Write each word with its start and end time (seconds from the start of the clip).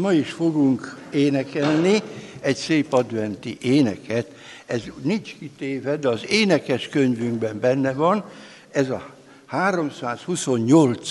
Ma 0.00 0.12
is 0.12 0.30
fogunk 0.30 0.98
énekelni 1.12 2.02
egy 2.40 2.56
szép 2.56 2.92
adventi 2.92 3.58
éneket. 3.60 4.32
Ez 4.66 4.82
nincs 5.02 5.36
kitéve, 5.38 5.96
de 5.96 6.08
az 6.08 6.26
énekes 6.28 6.88
könyvünkben 6.88 7.60
benne 7.60 7.92
van. 7.92 8.24
Ez 8.70 8.90
a 8.90 9.14
328. 9.46 11.10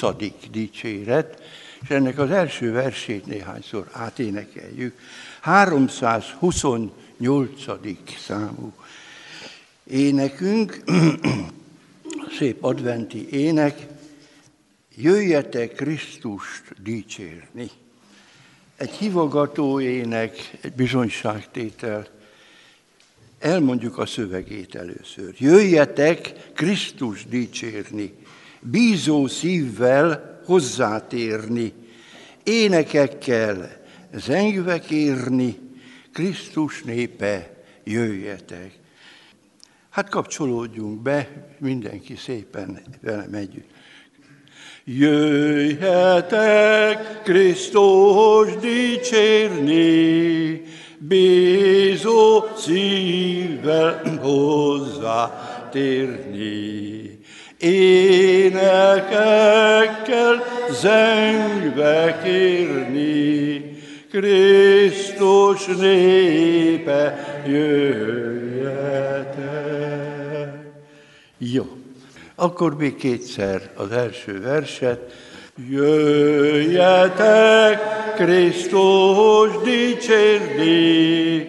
dicséret, 0.51 1.41
és 1.81 1.89
ennek 1.89 2.19
az 2.19 2.31
első 2.31 2.71
versét 2.71 3.25
néhányszor 3.25 3.89
áténekeljük. 3.91 4.99
328. 5.41 8.11
számú 8.25 8.73
énekünk, 9.83 10.83
szép 12.39 12.63
adventi 12.63 13.29
ének, 13.29 13.87
jöjjetek 14.95 15.75
Krisztust 15.75 16.81
dicsérni. 16.83 17.69
Egy 18.79 18.91
hívogató 18.91 19.79
ének, 19.79 20.57
egy 20.61 20.73
bizonyságtétel, 20.73 22.07
elmondjuk 23.39 23.97
a 23.97 24.05
szövegét 24.05 24.75
először. 24.75 25.33
Jöjjetek 25.37 26.33
Krisztus 26.53 27.25
dicsérni, 27.25 28.13
bízó 28.59 29.27
szívvel 29.27 30.41
hozzátérni, 30.45 31.73
énekekkel 32.43 33.81
zengve 34.13 34.79
kérni, 34.79 35.57
Krisztus 36.13 36.83
népe, 36.83 37.63
jöjjetek. 37.83 38.79
Hát 39.89 40.09
kapcsolódjunk 40.09 41.01
be, 41.01 41.47
mindenki 41.57 42.15
szépen 42.15 42.81
velem 43.01 43.33
együtt. 43.33 43.69
Jöjjetek 44.85 46.41
Krisztus 47.23 48.47
dicsérni, 48.61 50.61
bízó 50.97 52.43
szívvel 52.57 54.01
hozzá 54.21 55.47
térni. 55.71 57.19
Énekekkel 57.59 60.43
zengve 60.71 62.19
kérni, 62.23 63.77
Krisztus 64.11 65.65
népe 65.65 67.27
jöjjetek. 67.47 68.59
Jó, 71.37 71.67
akkor 72.39 72.77
még 72.77 72.95
kétszer 72.95 73.69
az 73.75 73.91
első 73.91 74.41
verset. 74.41 74.99
Jöjjetek 75.69 77.79
Krisztus 78.15 79.49
dicsérni, 79.63 81.47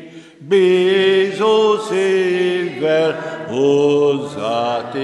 bízó 0.49 1.77
szívvel 1.89 3.45
hozzátérni. 3.49 4.99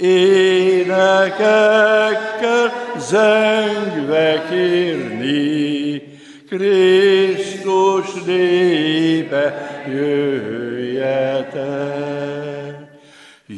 Énekekkel 0.00 2.72
zengve 2.98 4.42
kérni, 4.50 6.02
Krisztus 6.48 8.06
népe 8.26 9.70
jöjjetek. 9.88 11.91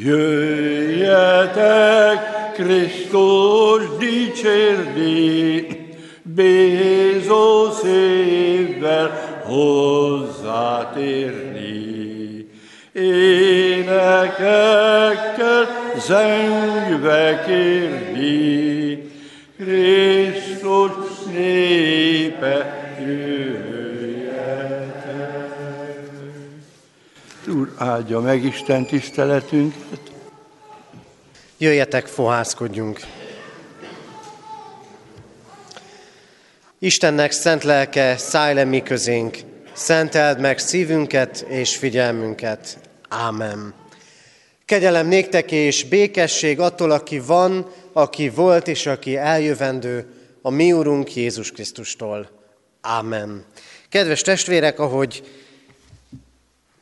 Jöjjetek 0.04 1.74
Krisztus 2.54 3.82
dicsérni, 3.98 5.66
bízó 6.22 7.70
szívvel 7.70 9.10
hozzátérni. 9.44 10.82
Énekekkel 12.92 13.98
zengve 15.96 17.42
kérni, 17.46 18.53
áldja 27.76 28.20
meg 28.20 28.44
Isten 28.44 28.86
tiszteletünket. 28.86 30.12
Jöjjetek, 31.58 32.06
fohászkodjunk! 32.06 33.00
Istennek 36.78 37.32
szent 37.32 37.64
lelke, 37.64 38.16
szállj 38.16 38.54
le 38.54 38.64
mi 38.64 38.82
közénk, 38.82 39.38
szenteld 39.72 40.40
meg 40.40 40.58
szívünket 40.58 41.40
és 41.48 41.76
figyelmünket. 41.76 42.78
Ámen. 43.08 43.74
Kegyelem 44.64 45.06
néktek 45.06 45.52
és 45.52 45.84
békesség 45.84 46.60
attól, 46.60 46.90
aki 46.90 47.18
van, 47.18 47.70
aki 47.92 48.28
volt 48.28 48.68
és 48.68 48.86
aki 48.86 49.16
eljövendő, 49.16 50.06
a 50.42 50.50
mi 50.50 50.72
Úrunk 50.72 51.14
Jézus 51.14 51.52
Krisztustól. 51.52 52.30
Ámen. 52.80 53.44
Kedves 53.88 54.20
testvérek, 54.20 54.78
ahogy 54.78 55.22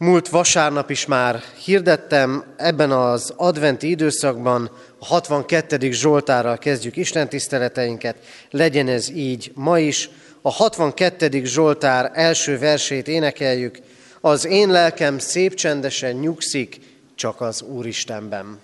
múlt 0.03 0.29
vasárnap 0.29 0.91
is 0.91 1.07
már 1.07 1.43
hirdettem, 1.65 2.45
ebben 2.57 2.91
az 2.91 3.33
adventi 3.37 3.89
időszakban 3.89 4.71
a 4.99 5.05
62. 5.05 5.91
Zsoltárral 5.91 6.59
kezdjük 6.59 6.97
Isten 6.97 7.29
tiszteleteinket, 7.29 8.17
legyen 8.51 8.89
ez 8.89 9.11
így 9.11 9.53
ma 9.55 9.79
is. 9.79 10.11
A 10.41 10.51
62. 10.51 11.45
Zsoltár 11.45 12.11
első 12.15 12.59
versét 12.59 13.09
énekeljük, 13.09 13.79
az 14.21 14.47
én 14.47 14.71
lelkem 14.71 15.19
szép 15.19 15.55
csendesen 15.55 16.15
nyugszik, 16.15 16.81
csak 17.15 17.41
az 17.41 17.63
Úristenben. 17.63 18.59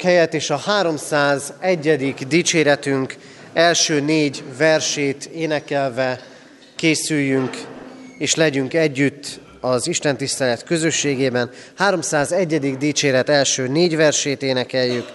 Foglaljunk 0.00 0.28
helyet, 0.30 0.42
és 0.42 0.50
a 0.50 0.56
301. 0.56 2.14
dicséretünk 2.28 3.16
első 3.52 4.00
négy 4.00 4.42
versét 4.58 5.24
énekelve 5.24 6.20
készüljünk, 6.76 7.56
és 8.18 8.34
legyünk 8.34 8.74
együtt 8.74 9.40
az 9.60 9.86
Isten 9.86 10.16
tisztelet 10.16 10.64
közösségében. 10.64 11.50
301. 11.76 12.76
dicséret 12.76 13.28
első 13.28 13.68
négy 13.68 13.96
versét 13.96 14.42
énekeljük. 14.42 15.06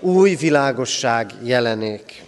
Új 0.00 0.34
világosság 0.34 1.30
jelenék. 1.42 2.22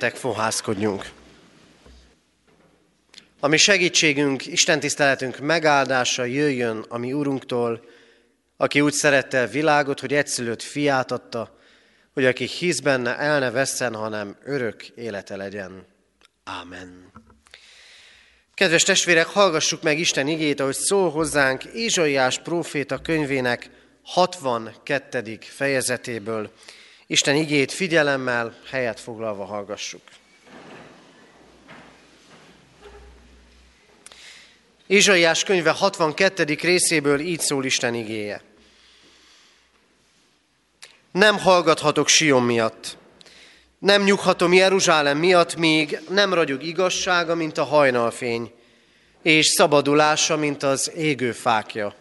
Jöjjetek, 0.00 0.20
fohászkodjunk! 0.20 1.10
Ami 3.40 3.56
segítségünk, 3.56 4.46
Isten 4.46 4.80
tiszteletünk 4.80 5.38
megáldása 5.38 6.24
jöjjön 6.24 6.84
a 6.88 6.98
mi 6.98 7.12
Urunktól, 7.12 7.84
aki 8.56 8.80
úgy 8.80 8.92
szerette 8.92 9.42
a 9.42 9.46
világot, 9.46 10.00
hogy 10.00 10.14
egyszülött 10.14 10.62
fiát 10.62 11.10
adta, 11.10 11.58
hogy 12.12 12.24
aki 12.24 12.44
hisz 12.44 12.80
benne, 12.80 13.18
el 13.18 13.38
ne 13.38 13.50
vesszen, 13.50 13.94
hanem 13.94 14.36
örök 14.44 14.86
élete 14.88 15.36
legyen. 15.36 15.86
Ámen. 16.44 17.12
Kedves 18.54 18.82
testvérek, 18.82 19.26
hallgassuk 19.26 19.82
meg 19.82 19.98
Isten 19.98 20.28
igét, 20.28 20.60
ahogy 20.60 20.76
szól 20.76 21.10
hozzánk 21.10 21.64
Ézsaiás 21.64 22.38
próféta 22.38 22.98
könyvének 22.98 23.70
62. 24.04 25.38
fejezetéből. 25.40 26.50
Isten 27.10 27.34
igét 27.34 27.72
figyelemmel, 27.72 28.56
helyet 28.70 29.00
foglalva 29.00 29.44
hallgassuk. 29.44 30.02
Ézsaiás 34.86 35.42
könyve 35.42 35.70
62. 35.70 36.44
részéből 36.60 37.20
így 37.20 37.40
szól 37.40 37.64
Isten 37.64 37.94
igéje. 37.94 38.42
Nem 41.12 41.38
hallgathatok 41.38 42.08
Sion 42.08 42.42
miatt, 42.42 42.96
nem 43.78 44.02
nyughatom 44.02 44.52
Jeruzsálem 44.52 45.18
miatt, 45.18 45.56
még 45.56 46.00
nem 46.08 46.34
ragyog 46.34 46.62
igazsága, 46.62 47.34
mint 47.34 47.58
a 47.58 47.64
hajnalfény, 47.64 48.52
és 49.22 49.46
szabadulása, 49.46 50.36
mint 50.36 50.62
az 50.62 50.90
égő 50.96 51.32
fákja. 51.32 51.94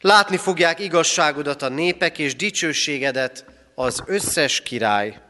Látni 0.00 0.36
fogják 0.36 0.80
igazságodat 0.80 1.62
a 1.62 1.68
népek, 1.68 2.18
és 2.18 2.36
dicsőségedet 2.36 3.50
az 3.82 4.02
összes 4.06 4.60
király. 4.60 5.20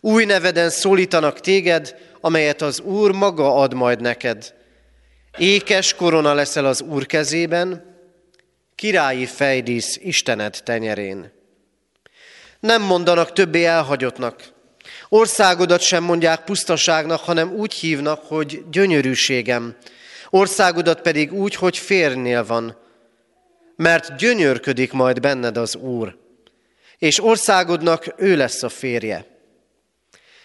Új 0.00 0.24
neveden 0.24 0.70
szólítanak 0.70 1.40
téged, 1.40 1.96
amelyet 2.20 2.62
az 2.62 2.80
Úr 2.80 3.10
maga 3.10 3.54
ad 3.54 3.74
majd 3.74 4.00
neked. 4.00 4.54
Ékes 5.38 5.94
korona 5.94 6.34
leszel 6.34 6.66
az 6.66 6.80
Úr 6.80 7.06
kezében, 7.06 7.98
királyi 8.74 9.26
fejdísz 9.26 9.98
Istened 10.02 10.60
tenyerén. 10.64 11.32
Nem 12.60 12.82
mondanak 12.82 13.32
többé 13.32 13.64
elhagyottnak. 13.64 14.42
Országodat 15.08 15.80
sem 15.80 16.04
mondják 16.04 16.44
pusztaságnak, 16.44 17.20
hanem 17.20 17.52
úgy 17.52 17.74
hívnak, 17.74 18.22
hogy 18.26 18.64
gyönyörűségem. 18.70 19.76
Országodat 20.30 21.00
pedig 21.00 21.32
úgy, 21.32 21.54
hogy 21.54 21.78
férnél 21.78 22.44
van, 22.44 22.76
mert 23.76 24.16
gyönyörködik 24.16 24.92
majd 24.92 25.20
benned 25.20 25.56
az 25.56 25.76
Úr, 25.76 26.18
és 27.00 27.22
országodnak 27.22 28.14
ő 28.16 28.36
lesz 28.36 28.62
a 28.62 28.68
férje. 28.68 29.26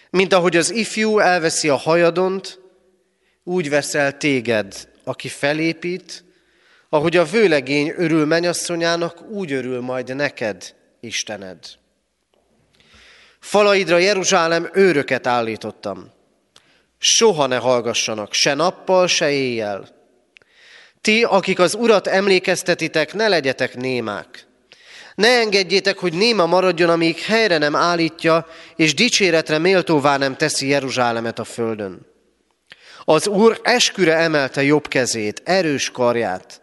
Mint 0.09 0.33
ahogy 0.33 0.55
az 0.55 0.69
ifjú 0.69 1.19
elveszi 1.19 1.69
a 1.69 1.75
hajadont, 1.75 2.59
úgy 3.43 3.69
veszel 3.69 4.17
téged, 4.17 4.89
aki 5.03 5.27
felépít, 5.27 6.23
ahogy 6.89 7.17
a 7.17 7.25
vőlegény 7.25 7.93
örül 7.95 8.25
menyasszonyának, 8.25 9.21
úgy 9.29 9.51
örül 9.51 9.81
majd 9.81 10.15
neked, 10.15 10.75
Istened. 10.99 11.65
Falaidra 13.39 13.97
Jeruzsálem 13.97 14.69
őröket 14.73 15.27
állítottam. 15.27 16.11
Soha 16.97 17.45
ne 17.45 17.57
hallgassanak, 17.57 18.33
se 18.33 18.53
nappal, 18.53 19.07
se 19.07 19.29
éjjel. 19.31 19.89
Ti, 21.01 21.23
akik 21.23 21.59
az 21.59 21.73
Urat 21.73 22.07
emlékeztetitek, 22.07 23.13
ne 23.13 23.27
legyetek 23.27 23.75
némák. 23.75 24.47
Ne 25.15 25.27
engedjétek, 25.27 25.97
hogy 25.97 26.13
néma 26.13 26.45
maradjon, 26.45 26.89
amíg 26.89 27.19
helyre 27.19 27.57
nem 27.57 27.75
állítja, 27.75 28.47
és 28.75 28.93
dicséretre 28.93 29.57
méltóvá 29.57 30.17
nem 30.17 30.35
teszi 30.35 30.67
Jeruzsálemet 30.67 31.39
a 31.39 31.43
földön. 31.43 32.05
Az 33.05 33.27
Úr 33.27 33.59
esküre 33.63 34.15
emelte 34.15 34.63
jobb 34.63 34.87
kezét, 34.87 35.41
erős 35.43 35.91
karját. 35.91 36.61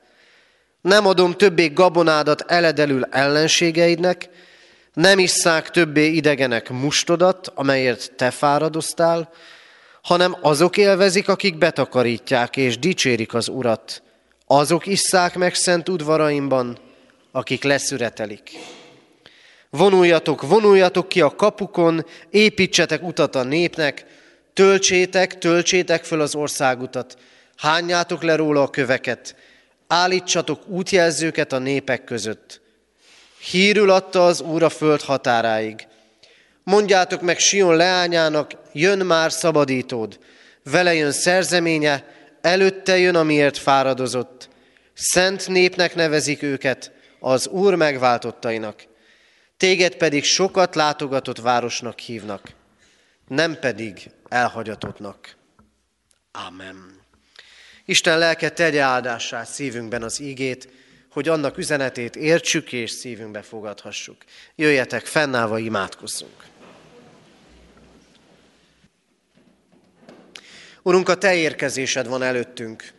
Nem 0.80 1.06
adom 1.06 1.32
többé 1.32 1.66
gabonádat 1.66 2.44
eledelül 2.46 3.04
ellenségeidnek, 3.04 4.28
nem 4.92 5.18
isszák 5.18 5.70
többé 5.70 6.06
idegenek 6.06 6.70
mustodat, 6.70 7.52
amelyért 7.54 8.12
te 8.12 8.30
fáradoztál, 8.30 9.30
hanem 10.02 10.36
azok 10.40 10.76
élvezik, 10.76 11.28
akik 11.28 11.58
betakarítják 11.58 12.56
és 12.56 12.78
dicsérik 12.78 13.34
az 13.34 13.48
Urat. 13.48 14.02
Azok 14.46 14.86
isszák 14.86 15.34
meg 15.34 15.54
szent 15.54 15.88
udvaraimban, 15.88 16.78
akik 17.32 17.62
leszüretelik. 17.62 18.50
Vonuljatok, 19.70 20.42
vonuljatok 20.42 21.08
ki 21.08 21.20
a 21.20 21.36
kapukon, 21.36 22.06
építsetek 22.30 23.02
utat 23.02 23.34
a 23.34 23.42
népnek, 23.42 24.04
töltsétek, 24.52 25.38
töltsétek 25.38 26.04
föl 26.04 26.20
az 26.20 26.34
országutat, 26.34 27.18
hányjátok 27.56 28.22
le 28.22 28.36
róla 28.36 28.62
a 28.62 28.70
köveket, 28.70 29.36
állítsatok 29.86 30.68
útjelzőket 30.68 31.52
a 31.52 31.58
népek 31.58 32.04
között. 32.04 32.60
Hírül 33.50 33.90
adta 33.90 34.26
az 34.26 34.40
Úr 34.40 34.62
a 34.62 34.68
föld 34.68 35.00
határáig. 35.00 35.86
Mondjátok 36.64 37.20
meg 37.20 37.38
Sion 37.38 37.76
leányának, 37.76 38.50
jön 38.72 39.06
már 39.06 39.32
szabadítód, 39.32 40.18
vele 40.64 40.94
jön 40.94 41.12
szerzeménye, 41.12 42.04
előtte 42.40 42.98
jön, 42.98 43.14
amiért 43.14 43.58
fáradozott. 43.58 44.48
Szent 44.94 45.48
népnek 45.48 45.94
nevezik 45.94 46.42
őket, 46.42 46.92
az 47.24 47.46
Úr 47.46 47.74
megváltottainak. 47.74 48.84
Téged 49.56 49.94
pedig 49.94 50.24
sokat 50.24 50.74
látogatott 50.74 51.38
városnak 51.38 51.98
hívnak, 51.98 52.50
nem 53.28 53.58
pedig 53.58 54.10
elhagyatottnak. 54.28 55.36
Amen. 56.46 57.00
Isten 57.84 58.18
lelke 58.18 58.50
tegye 58.50 58.80
áldását 58.80 59.46
szívünkben 59.46 60.02
az 60.02 60.20
ígét, 60.20 60.68
hogy 61.10 61.28
annak 61.28 61.58
üzenetét 61.58 62.16
értsük 62.16 62.72
és 62.72 62.90
szívünkbe 62.90 63.42
fogadhassuk. 63.42 64.16
Jöjjetek, 64.54 65.06
fennállva 65.06 65.58
imádkozzunk. 65.58 66.44
Urunk, 70.82 71.08
a 71.08 71.14
Te 71.14 71.34
érkezésed 71.34 72.06
van 72.06 72.22
előttünk. 72.22 72.92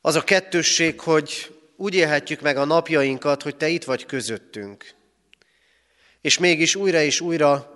Az 0.00 0.14
a 0.14 0.24
kettősség, 0.24 1.00
hogy 1.00 1.59
úgy 1.80 1.94
élhetjük 1.94 2.40
meg 2.40 2.56
a 2.56 2.64
napjainkat, 2.64 3.42
hogy 3.42 3.56
Te 3.56 3.68
itt 3.68 3.84
vagy 3.84 4.06
közöttünk. 4.06 4.94
És 6.20 6.38
mégis 6.38 6.74
újra 6.74 7.00
és 7.00 7.20
újra 7.20 7.70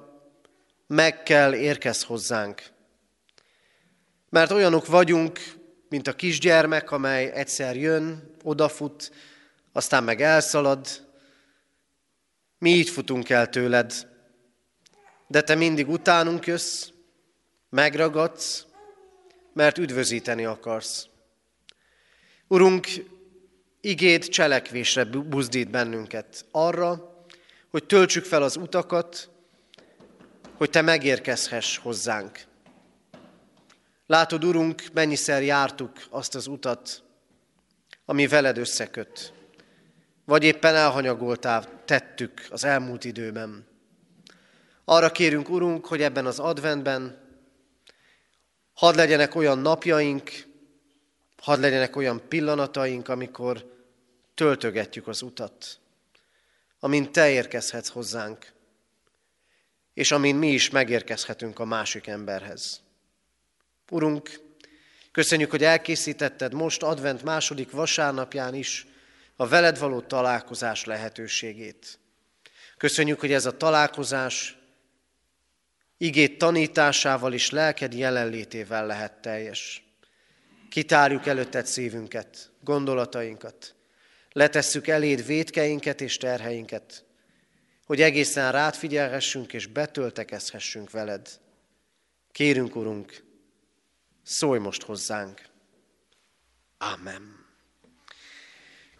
meg 0.87 1.23
kell 1.23 1.55
érkez 1.55 2.03
hozzánk. 2.03 2.63
Mert 4.29 4.51
olyanok 4.51 4.87
vagyunk, 4.87 5.41
mint 5.89 6.07
a 6.07 6.15
kisgyermek, 6.15 6.91
amely 6.91 7.31
egyszer 7.33 7.77
jön, 7.77 8.35
odafut, 8.43 9.13
aztán 9.73 10.05
meg 10.05 10.21
elszalad. 10.21 10.87
Mi 12.59 12.71
így 12.71 12.91
futunk 12.91 13.31
el 13.31 13.49
tőled, 13.49 14.09
de 15.27 15.43
te 15.43 15.55
mindig 15.55 15.89
utánunk 15.89 16.47
jössz, 16.47 16.89
megragadsz, 17.71 18.67
mert 19.53 19.79
üdvözíteni 19.79 20.45
akarsz. 20.45 21.07
Urunk, 22.49 22.87
igéd 23.85 24.29
cselekvésre 24.29 25.05
buzdít 25.05 25.71
bennünket, 25.71 26.45
arra, 26.50 27.17
hogy 27.71 27.85
töltsük 27.85 28.25
fel 28.25 28.43
az 28.43 28.57
utakat, 28.57 29.31
hogy 30.57 30.71
te 30.71 30.81
megérkezhess 30.81 31.79
hozzánk. 31.79 32.41
Látod, 34.07 34.45
Urunk, 34.45 34.83
mennyiszer 34.93 35.43
jártuk 35.43 35.93
azt 36.11 36.35
az 36.35 36.47
utat, 36.47 37.03
ami 38.05 38.26
veled 38.26 38.59
összeköt. 38.59 39.33
Vagy 40.25 40.45
éppen 40.45 40.75
elhanyagoltál, 40.75 41.83
tettük 41.85 42.47
az 42.50 42.64
elmúlt 42.64 43.05
időben. 43.05 43.67
Arra 44.85 45.11
kérünk, 45.11 45.49
Urunk, 45.49 45.87
hogy 45.87 46.03
ebben 46.03 46.26
az 46.26 46.38
adventben 46.38 47.19
hadd 48.75 48.97
legyenek 48.97 49.35
olyan 49.35 49.59
napjaink, 49.59 50.31
hadd 51.37 51.61
legyenek 51.61 51.97
olyan 51.97 52.23
pillanataink, 52.29 53.09
amikor 53.09 53.73
töltögetjük 54.35 55.09
az 55.09 55.23
utat, 55.23 55.79
amint 56.79 57.12
Te 57.12 57.31
érkezhetsz 57.31 57.88
hozzánk, 57.88 58.53
és 59.95 60.11
amin 60.11 60.37
mi 60.37 60.53
is 60.53 60.71
megérkezhetünk 60.71 61.59
a 61.59 61.64
másik 61.64 62.07
emberhez. 62.07 62.81
Urunk, 63.91 64.41
köszönjük, 65.12 65.50
hogy 65.50 65.64
elkészítetted 65.64 66.53
most 66.53 66.83
advent 66.83 67.23
második 67.23 67.71
vasárnapján 67.71 68.55
is 68.55 68.87
a 69.37 69.47
veled 69.47 69.79
való 69.79 70.00
találkozás 70.00 70.85
lehetőségét. 70.85 71.99
Köszönjük, 72.76 73.21
hogy 73.21 73.33
ez 73.33 73.47
a 73.47 73.57
találkozás 73.57 74.57
igét 75.97 76.38
tanításával 76.38 77.33
és 77.33 77.50
lelked 77.50 77.95
jelenlétével 77.95 78.87
lehet 78.87 79.12
teljes. 79.21 79.85
Kitárjuk 80.71 81.26
előtted 81.26 81.67
szívünket, 81.67 82.50
gondolatainkat, 82.61 83.75
letesszük 84.35 84.87
eléd 84.87 85.26
védkeinket 85.26 86.00
és 86.00 86.17
terheinket, 86.17 87.05
hogy 87.87 88.00
egészen 88.00 88.53
rád 88.53 88.75
figyelhessünk 88.75 89.53
és 89.53 89.67
betöltekezhessünk 89.67 90.91
veled. 90.91 91.29
Kérünk, 92.33 92.76
Urunk, 92.76 93.25
szólj 94.23 94.59
most 94.59 94.83
hozzánk. 94.83 95.41
Amen. 96.79 97.45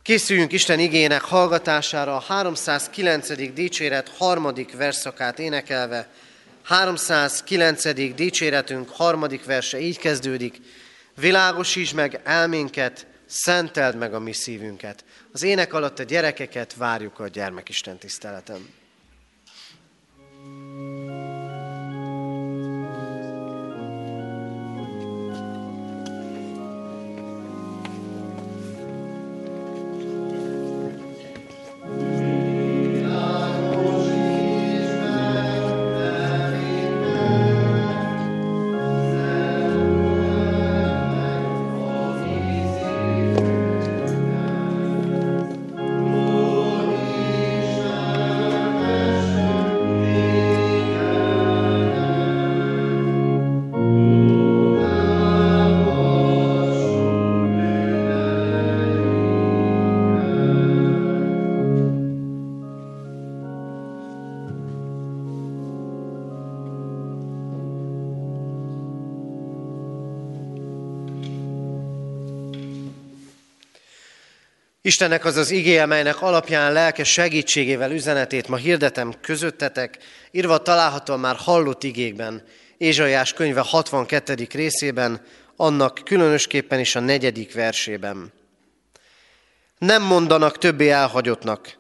Készüljünk 0.03 0.53
Isten 0.53 0.79
igének 0.79 1.23
hallgatására 1.23 2.17
a 2.17 2.21
309. 2.21 3.53
dicséret 3.53 4.09
harmadik 4.09 4.77
verszakát 4.77 5.39
énekelve. 5.39 6.09
309. 6.63 8.15
dicséretünk 8.15 8.89
harmadik 8.89 9.45
verse 9.45 9.81
így 9.81 9.99
kezdődik. 9.99 10.61
Világosíts 11.15 11.95
meg 11.95 12.21
elménket, 12.25 13.07
szenteld 13.27 13.97
meg 13.97 14.15
a 14.15 14.19
mi 14.19 14.33
szívünket. 14.33 15.05
Az 15.35 15.43
ének 15.43 15.73
alatt 15.73 15.99
a 15.99 16.03
gyerekeket 16.03 16.75
várjuk 16.75 17.19
a 17.19 17.29
gyermekisten 17.29 17.99
tiszteletem. 17.99 18.69
Istennek 74.87 75.25
az 75.25 75.37
az 75.37 75.51
igéje, 75.51 75.87
melynek 75.87 76.23
alapján 76.23 76.73
lelke 76.73 77.05
segítségével 77.05 77.93
üzenetét 77.93 78.49
ma 78.49 78.57
hirdetem 78.57 79.15
közöttetek, 79.21 79.99
írva 80.31 80.59
található 80.59 81.17
már 81.17 81.37
hallott 81.37 81.83
igékben, 81.83 82.43
Ézsajás 82.77 83.33
könyve 83.33 83.61
62. 83.61 84.47
részében, 84.53 85.21
annak 85.57 86.01
különösképpen 86.05 86.81
is 86.81 86.97
a 86.97 87.01
negyedik 87.01 87.55
versében. 87.55 88.33
Nem 89.79 90.03
mondanak 90.03 90.59
többé 90.59 90.89
elhagyottnak. 90.89 91.79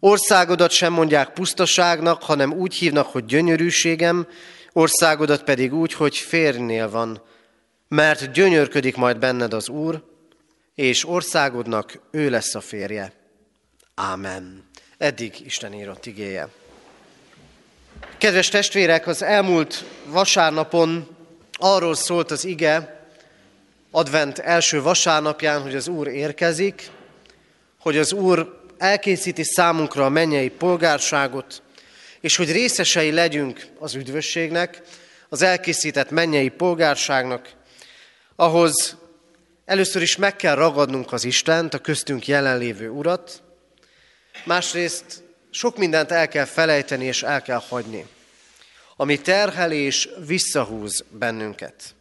Országodat 0.00 0.70
sem 0.70 0.92
mondják 0.92 1.32
pusztaságnak, 1.32 2.22
hanem 2.22 2.52
úgy 2.52 2.74
hívnak, 2.74 3.06
hogy 3.06 3.24
gyönyörűségem, 3.24 4.26
országodat 4.72 5.42
pedig 5.42 5.74
úgy, 5.74 5.92
hogy 5.92 6.16
férnél 6.16 6.90
van, 6.90 7.22
mert 7.88 8.32
gyönyörködik 8.32 8.96
majd 8.96 9.18
benned 9.18 9.54
az 9.54 9.68
Úr, 9.68 10.10
és 10.74 11.08
országodnak 11.08 12.00
ő 12.10 12.30
lesz 12.30 12.54
a 12.54 12.60
férje. 12.60 13.12
Ámen. 13.94 14.64
Eddig 14.98 15.40
Isten 15.44 15.72
írott 15.72 16.06
igéje. 16.06 16.48
Kedves 18.18 18.48
testvérek, 18.48 19.06
az 19.06 19.22
elmúlt 19.22 19.84
vasárnapon 20.06 21.16
arról 21.52 21.94
szólt 21.94 22.30
az 22.30 22.44
ige, 22.44 23.06
advent 23.90 24.38
első 24.38 24.82
vasárnapján, 24.82 25.62
hogy 25.62 25.74
az 25.74 25.88
Úr 25.88 26.08
érkezik, 26.08 26.90
hogy 27.80 27.98
az 27.98 28.12
Úr 28.12 28.60
elkészíti 28.78 29.42
számunkra 29.42 30.04
a 30.04 30.08
mennyei 30.08 30.48
polgárságot, 30.50 31.62
és 32.20 32.36
hogy 32.36 32.52
részesei 32.52 33.10
legyünk 33.10 33.66
az 33.78 33.94
üdvösségnek, 33.94 34.82
az 35.28 35.42
elkészített 35.42 36.10
mennyei 36.10 36.48
polgárságnak, 36.48 37.50
ahhoz 38.36 38.96
Először 39.72 40.02
is 40.02 40.16
meg 40.16 40.36
kell 40.36 40.54
ragadnunk 40.54 41.12
az 41.12 41.24
Istent, 41.24 41.74
a 41.74 41.78
köztünk 41.78 42.26
jelenlévő 42.26 42.88
Urat, 42.88 43.42
másrészt 44.44 45.22
sok 45.50 45.76
mindent 45.76 46.10
el 46.10 46.28
kell 46.28 46.44
felejteni 46.44 47.04
és 47.04 47.22
el 47.22 47.42
kell 47.42 47.62
hagyni, 47.68 48.06
ami 48.96 49.20
terhel 49.20 49.72
és 49.72 50.08
visszahúz 50.26 51.04
bennünket. 51.10 51.94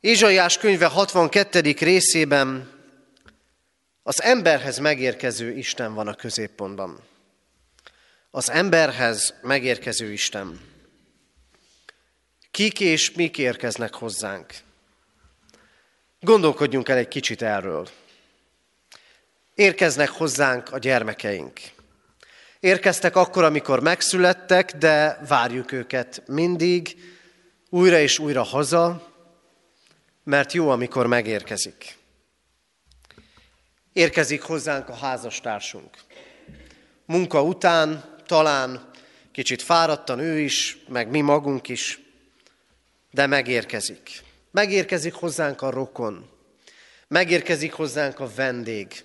Ézsaiás 0.00 0.58
könyve 0.58 0.86
62. 0.86 1.74
részében 1.78 2.70
az 4.02 4.22
emberhez 4.22 4.78
megérkező 4.78 5.56
Isten 5.56 5.94
van 5.94 6.08
a 6.08 6.14
középpontban. 6.14 7.00
Az 8.30 8.50
emberhez 8.50 9.34
megérkező 9.42 10.12
Isten. 10.12 10.60
Kik 12.50 12.80
és 12.80 13.12
mik 13.12 13.38
érkeznek 13.38 13.94
hozzánk? 13.94 14.54
Gondolkodjunk 16.24 16.88
el 16.88 16.96
egy 16.96 17.08
kicsit 17.08 17.42
erről. 17.42 17.88
Érkeznek 19.54 20.08
hozzánk 20.08 20.72
a 20.72 20.78
gyermekeink. 20.78 21.60
Érkeztek 22.60 23.16
akkor, 23.16 23.44
amikor 23.44 23.80
megszülettek, 23.80 24.72
de 24.72 25.20
várjuk 25.28 25.72
őket 25.72 26.22
mindig, 26.26 26.96
újra 27.68 27.98
és 27.98 28.18
újra 28.18 28.42
haza, 28.42 29.12
mert 30.24 30.52
jó, 30.52 30.68
amikor 30.68 31.06
megérkezik. 31.06 31.96
Érkezik 33.92 34.42
hozzánk 34.42 34.88
a 34.88 34.96
házastársunk. 34.96 35.96
Munka 37.04 37.42
után 37.42 38.14
talán 38.26 38.90
kicsit 39.32 39.62
fáradtan 39.62 40.18
ő 40.18 40.38
is, 40.38 40.78
meg 40.88 41.08
mi 41.08 41.20
magunk 41.20 41.68
is, 41.68 42.00
de 43.10 43.26
megérkezik. 43.26 44.30
Megérkezik 44.52 45.14
hozzánk 45.14 45.62
a 45.62 45.70
rokon, 45.70 46.28
megérkezik 47.08 47.72
hozzánk 47.72 48.20
a 48.20 48.30
vendég. 48.34 49.04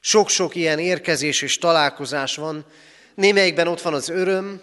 Sok-sok 0.00 0.54
ilyen 0.54 0.78
érkezés 0.78 1.42
és 1.42 1.58
találkozás 1.58 2.36
van, 2.36 2.66
némelyikben 3.14 3.68
ott 3.68 3.80
van 3.80 3.94
az 3.94 4.08
öröm, 4.08 4.62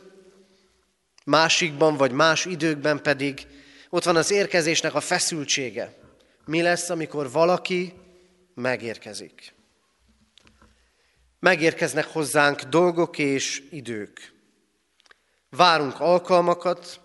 másikban 1.25 1.97
vagy 1.97 2.11
más 2.11 2.45
időkben 2.45 3.01
pedig 3.01 3.47
ott 3.89 4.03
van 4.03 4.15
az 4.15 4.31
érkezésnek 4.31 4.93
a 4.93 4.99
feszültsége. 4.99 5.93
Mi 6.45 6.61
lesz, 6.61 6.89
amikor 6.89 7.31
valaki 7.31 7.93
megérkezik? 8.53 9.53
Megérkeznek 11.39 12.05
hozzánk 12.05 12.61
dolgok 12.61 13.17
és 13.17 13.63
idők. 13.71 14.33
Várunk 15.49 15.99
alkalmakat, 15.99 16.99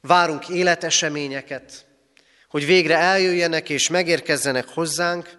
várunk 0.00 0.48
életeseményeket, 0.48 1.86
hogy 2.48 2.66
végre 2.66 2.96
eljöjjenek 2.96 3.68
és 3.68 3.88
megérkezzenek 3.88 4.68
hozzánk, 4.68 5.38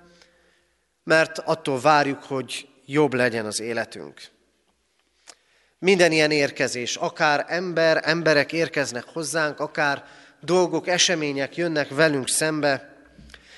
mert 1.03 1.37
attól 1.37 1.79
várjuk, 1.79 2.23
hogy 2.23 2.67
jobb 2.85 3.13
legyen 3.13 3.45
az 3.45 3.59
életünk. 3.59 4.21
Minden 5.79 6.11
ilyen 6.11 6.31
érkezés, 6.31 6.95
akár 6.95 7.45
ember, 7.47 8.01
emberek 8.03 8.53
érkeznek 8.53 9.03
hozzánk, 9.03 9.59
akár 9.59 10.03
dolgok, 10.41 10.87
események 10.87 11.55
jönnek 11.55 11.89
velünk 11.89 12.27
szembe, 12.27 12.97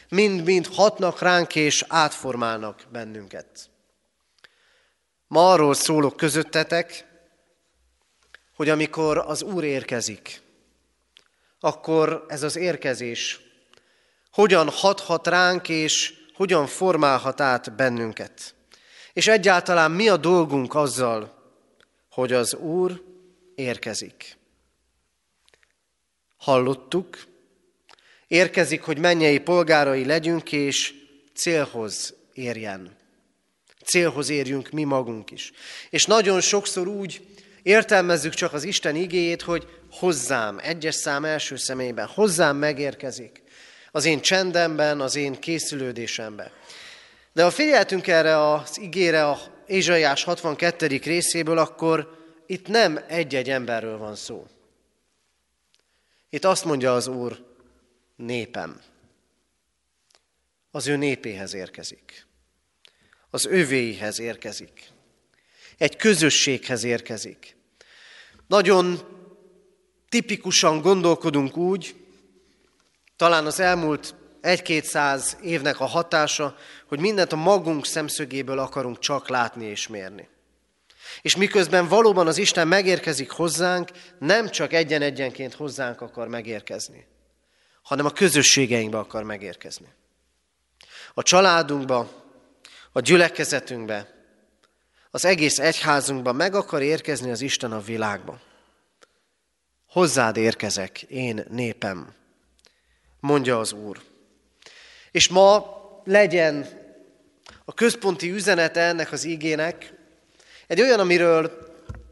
mind-mind 0.09 0.67
hatnak 0.67 1.21
ránk 1.21 1.55
és 1.55 1.85
átformálnak 1.87 2.81
bennünket. 2.91 3.69
Ma 5.27 5.51
arról 5.51 5.73
szólok 5.73 6.17
közöttetek, 6.17 7.05
hogy 8.55 8.69
amikor 8.69 9.17
az 9.17 9.41
Úr 9.41 9.63
érkezik, 9.63 10.41
akkor 11.63 12.25
ez 12.27 12.43
az 12.43 12.55
érkezés 12.55 13.39
hogyan 14.31 14.69
hathat 14.69 15.27
ránk, 15.27 15.69
és 15.69 16.13
hogyan 16.33 16.67
formálhat 16.67 17.41
át 17.41 17.75
bennünket. 17.75 18.55
És 19.13 19.27
egyáltalán 19.27 19.91
mi 19.91 20.07
a 20.07 20.17
dolgunk 20.17 20.75
azzal, 20.75 21.39
hogy 22.09 22.33
az 22.33 22.53
Úr 22.53 23.03
érkezik. 23.55 24.37
Hallottuk, 26.37 27.17
érkezik, 28.27 28.81
hogy 28.81 28.97
mennyei 28.97 29.39
polgárai 29.39 30.05
legyünk, 30.05 30.51
és 30.51 30.93
célhoz 31.33 32.13
érjen. 32.33 32.95
Célhoz 33.85 34.29
érjünk 34.29 34.69
mi 34.69 34.83
magunk 34.83 35.31
is. 35.31 35.51
És 35.89 36.05
nagyon 36.05 36.41
sokszor 36.41 36.87
úgy 36.87 37.25
értelmezzük 37.63 38.33
csak 38.33 38.53
az 38.53 38.63
Isten 38.63 38.95
igéjét, 38.95 39.41
hogy 39.41 39.80
hozzám, 39.91 40.59
egyes 40.61 40.95
szám 40.95 41.25
első 41.25 41.55
személyben, 41.55 42.07
hozzám 42.07 42.57
megérkezik. 42.57 43.43
Az 43.91 44.05
én 44.05 44.21
csendemben, 44.21 45.01
az 45.01 45.15
én 45.15 45.39
készülődésemben. 45.39 46.51
De 47.33 47.43
ha 47.43 47.51
figyeltünk 47.51 48.07
erre 48.07 48.51
az 48.51 48.79
igére, 48.79 49.37
Ézsaiás 49.67 50.23
62. 50.23 50.87
részéből, 50.87 51.57
akkor 51.57 52.19
itt 52.45 52.67
nem 52.67 52.99
egy-egy 53.07 53.49
emberről 53.49 53.97
van 53.97 54.15
szó. 54.15 54.47
Itt 56.29 56.45
azt 56.45 56.65
mondja 56.65 56.93
az 56.93 57.07
Úr, 57.07 57.45
népem. 58.15 58.81
Az 60.71 60.87
ő 60.87 60.95
népéhez 60.95 61.53
érkezik. 61.53 62.25
Az 63.29 63.45
övéihez 63.45 64.19
érkezik. 64.19 64.89
Egy 65.77 65.95
közösséghez 65.95 66.83
érkezik. 66.83 67.55
Nagyon 68.47 68.99
tipikusan 70.11 70.81
gondolkodunk 70.81 71.57
úgy, 71.57 71.95
talán 73.15 73.45
az 73.45 73.59
elmúlt 73.59 74.15
egy-kétszáz 74.41 75.37
évnek 75.41 75.79
a 75.79 75.85
hatása, 75.85 76.55
hogy 76.87 76.99
mindent 76.99 77.31
a 77.31 77.35
magunk 77.35 77.85
szemszögéből 77.85 78.59
akarunk 78.59 78.99
csak 78.99 79.29
látni 79.29 79.65
és 79.65 79.87
mérni. 79.87 80.29
És 81.21 81.35
miközben 81.35 81.87
valóban 81.87 82.27
az 82.27 82.37
Isten 82.37 82.67
megérkezik 82.67 83.29
hozzánk, 83.29 83.89
nem 84.19 84.49
csak 84.49 84.73
egyen-egyenként 84.73 85.53
hozzánk 85.53 86.01
akar 86.01 86.27
megérkezni, 86.27 87.07
hanem 87.81 88.05
a 88.05 88.11
közösségeinkbe 88.11 88.97
akar 88.97 89.23
megérkezni. 89.23 89.87
A 91.13 91.23
családunkba, 91.23 92.09
a 92.91 92.99
gyülekezetünkbe, 92.99 94.13
az 95.11 95.25
egész 95.25 95.59
egyházunkba 95.59 96.31
meg 96.31 96.55
akar 96.55 96.81
érkezni 96.81 97.31
az 97.31 97.41
Isten 97.41 97.71
a 97.71 97.81
világba. 97.81 98.49
Hozzád 99.91 100.37
érkezek, 100.37 101.01
én 101.01 101.45
népem, 101.49 102.13
mondja 103.19 103.59
az 103.59 103.71
Úr. 103.71 104.01
És 105.11 105.29
ma 105.29 105.65
legyen 106.03 106.67
a 107.65 107.73
központi 107.73 108.31
üzenete 108.31 108.81
ennek 108.81 109.11
az 109.11 109.23
igének 109.23 109.93
egy 110.67 110.81
olyan, 110.81 110.99
amiről 110.99 111.67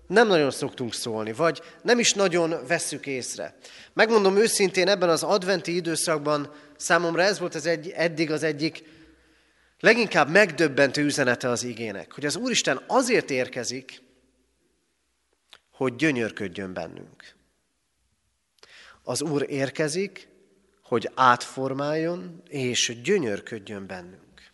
nem 0.08 0.28
nagyon 0.28 0.52
szoktunk 0.52 0.94
szólni, 0.94 1.34
vagy 1.34 1.62
nem 1.82 2.00
is 2.00 2.14
nagyon 2.14 2.56
vesszük 2.68 3.06
észre. 3.06 3.58
Megmondom 3.94 4.38
őszintén, 4.38 4.88
ebben 4.88 5.10
az 5.10 5.24
adventi 5.24 5.76
időszakban 5.76 6.54
számomra 6.78 7.22
ez 7.22 7.40
volt 7.40 7.56
az 7.56 7.66
egy, 7.66 7.90
eddig 7.90 8.32
az 8.32 8.44
egyik 8.44 8.84
leginkább 9.80 10.30
megdöbbentő 10.30 11.04
üzenete 11.04 11.50
az 11.50 11.64
igének, 11.64 12.14
hogy 12.14 12.26
az 12.26 12.36
Úristen 12.36 12.82
azért 12.88 13.30
érkezik, 13.30 14.02
hogy 15.72 15.96
gyönyörködjön 15.96 16.74
bennünk. 16.74 17.38
Az 19.10 19.22
Úr 19.22 19.46
érkezik, 19.50 20.28
hogy 20.84 21.12
átformáljon 21.14 22.44
és 22.48 23.02
gyönyörködjön 23.04 23.88
bennünk. 23.88 24.52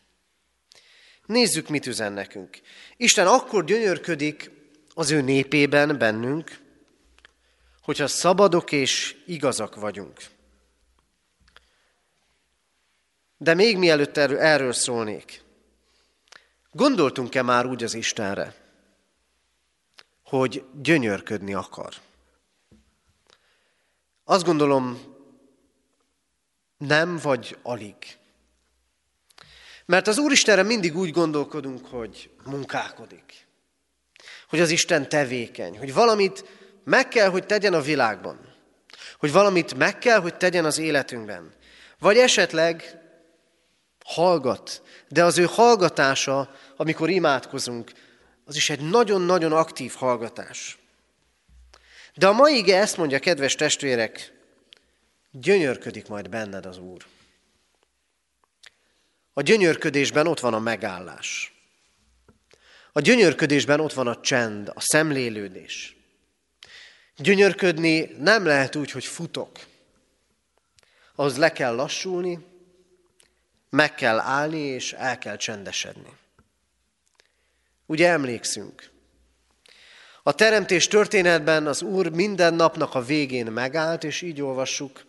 Nézzük, 1.26 1.70
mit 1.70 1.86
üzen 1.86 2.14
nekünk. 2.14 2.60
Isten 2.98 3.28
akkor 3.28 3.66
gyönyörködik 3.66 4.52
az 4.94 5.12
ő 5.12 5.22
népében 5.22 5.98
bennünk, 5.98 6.60
hogyha 7.82 8.08
szabadok 8.08 8.72
és 8.72 9.16
igazak 9.26 9.76
vagyunk. 9.76 10.20
De 13.38 13.54
még 13.54 13.78
mielőtt 13.78 14.18
erről, 14.18 14.74
szólnék, 14.74 15.42
gondoltunk-e 16.72 17.42
már 17.42 17.66
úgy 17.66 17.84
az 17.84 17.94
Istenre, 17.94 18.56
hogy 20.24 20.64
gyönyörködni 20.82 21.54
akar? 21.54 21.94
Azt 24.28 24.46
gondolom, 24.46 25.02
nem 26.78 27.18
vagy 27.18 27.58
alig. 27.64 27.96
Mert 29.86 30.08
az 30.08 30.18
Úristenre 30.18 30.64
mindig 30.64 30.98
úgy 30.98 31.12
gondolkodunk, 31.12 31.86
hogy 31.86 32.30
munkálkodik. 32.46 33.48
Hogy 34.50 34.60
az 34.60 34.70
Isten 34.70 35.10
tevékeny. 35.10 35.78
Hogy 35.78 35.94
valamit 35.94 36.46
meg 36.84 37.08
kell, 37.08 37.30
hogy 37.30 37.46
tegyen 37.46 37.74
a 37.74 37.82
világban. 37.82 38.54
Hogy 39.18 39.32
valamit 39.32 39.76
meg 39.76 39.98
kell, 39.98 40.20
hogy 40.20 40.38
tegyen 40.38 40.66
az 40.66 40.78
életünkben. 40.78 41.54
Vagy 42.00 42.18
esetleg 42.18 43.00
hallgat. 44.06 44.82
De 45.08 45.24
az 45.24 45.38
ő 45.38 45.44
hallgatása, 45.44 46.56
amikor 46.76 47.10
imádkozunk, 47.10 47.92
az 48.46 48.56
is 48.56 48.70
egy 48.70 48.90
nagyon-nagyon 48.90 49.52
aktív 49.52 49.94
hallgatás. 49.94 50.78
De 52.16 52.28
a 52.28 52.34
mai 52.34 52.58
ige 52.58 52.78
ezt 52.78 52.98
mondja, 52.98 53.20
kedves 53.20 53.56
testvérek, 53.56 54.34
gyönyörködik 55.32 56.08
majd 56.08 56.30
benned 56.30 56.66
az 56.66 56.78
Úr. 56.78 57.06
A 59.34 59.42
gyönyörködésben 59.42 60.28
ott 60.28 60.40
van 60.40 60.54
a 60.54 60.60
megállás. 60.60 61.54
A 62.92 63.00
gyönyörködésben 63.00 63.80
ott 63.80 63.94
van 63.94 64.08
a 64.08 64.22
csend, 64.22 64.72
a 64.74 64.80
szemlélődés. 64.80 65.96
Gyönyörködni 67.18 68.00
nem 68.20 68.46
lehet 68.46 68.76
úgy, 68.76 68.92
hogy 68.92 69.06
futok. 69.06 69.60
Ahhoz 71.16 71.38
le 71.38 71.52
kell 71.52 71.76
lassulni, 71.76 72.46
meg 73.70 73.96
kell 73.96 74.20
állni, 74.20 74.60
és 74.60 74.94
el 74.94 75.18
kell 75.18 75.38
csendesedni. 75.38 76.14
Ugye 77.86 78.10
emlékszünk? 78.10 78.94
A 80.28 80.34
teremtés 80.34 80.88
történetben 80.88 81.68
az 81.68 81.82
Úr 81.82 82.10
minden 82.10 82.54
napnak 82.54 82.96
a 82.96 83.04
végén 83.04 83.46
megállt, 83.46 84.04
és 84.04 84.22
így 84.22 84.42
olvassuk, 84.42 85.06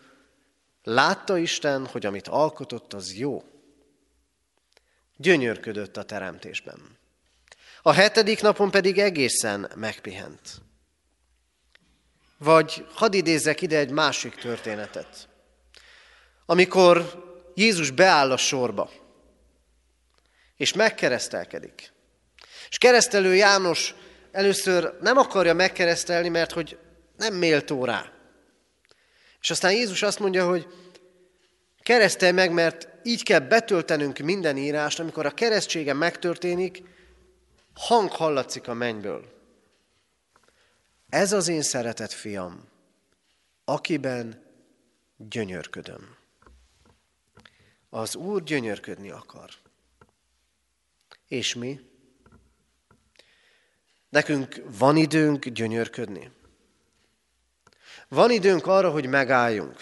Látta 0.83 1.37
Isten, 1.37 1.87
hogy 1.87 2.07
amit 2.07 2.29
alkotott, 2.29 2.93
az 2.93 3.15
jó. 3.15 3.45
Gyönyörködött 5.17 5.97
a 5.97 6.03
teremtésben. 6.03 6.99
A 7.83 7.93
hetedik 7.93 8.41
napon 8.41 8.71
pedig 8.71 8.99
egészen 8.99 9.71
megpihent. 9.75 10.63
Vagy 12.39 12.87
hadd 12.93 13.15
idézzek 13.15 13.63
ide 13.63 13.79
egy 13.79 13.91
másik 13.91 14.35
történetet. 14.35 15.29
Amikor 16.47 17.25
Jézus 17.55 17.91
beáll 17.91 18.33
a 18.33 18.37
sorba, 18.37 18.91
és 20.57 20.73
megkeresztelkedik. 20.73 21.93
És 22.69 22.79
keresztelő 22.79 23.35
János 23.35 23.95
először 24.37 24.97
nem 25.01 25.17
akarja 25.17 25.55
megkeresztelni, 25.55 26.29
mert 26.29 26.53
hogy 26.53 26.79
nem 27.17 27.35
méltó 27.35 27.85
rá. 27.85 28.13
És 29.41 29.51
aztán 29.51 29.73
Jézus 29.73 30.03
azt 30.03 30.19
mondja, 30.19 30.47
hogy 30.47 30.67
keresztelj 31.83 32.33
meg, 32.33 32.53
mert 32.53 32.89
így 33.03 33.23
kell 33.23 33.39
betöltenünk 33.39 34.19
minden 34.19 34.57
írást, 34.57 35.01
amikor 35.01 35.27
a 35.27 35.31
keresztsége 35.31 35.93
megtörténik, 35.93 36.83
hang 37.75 38.11
hallatszik 38.11 38.69
a 38.69 38.75
mennyből. 38.75 39.25
Ez 41.09 41.33
az 41.33 41.49
én 41.49 41.63
szeretett 41.63 42.13
fiam, 42.13 42.69
akiben 43.65 44.43
gyönyörködöm. 45.17 46.17
Az 47.91 48.15
Úr 48.15 48.43
gyönyörködni 48.43 49.11
akar. 49.11 49.51
És 51.29 51.55
mi? 51.55 51.81
Nekünk 54.09 54.63
van 54.79 54.97
időnk 54.97 55.49
gyönyörködni. 55.49 56.31
Van 58.09 58.31
időnk 58.31 58.67
arra, 58.67 58.91
hogy 58.91 59.07
megálljunk, 59.07 59.77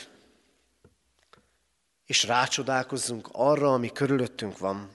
és 2.06 2.24
rácsodálkozzunk 2.24 3.28
arra, 3.32 3.72
ami 3.72 3.92
körülöttünk 3.92 4.58
van. 4.58 4.90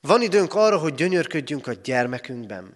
Van 0.00 0.22
időnk 0.22 0.54
arra, 0.54 0.78
hogy 0.78 0.94
gyönyörködjünk 0.94 1.66
a 1.66 1.72
gyermekünkben, 1.72 2.72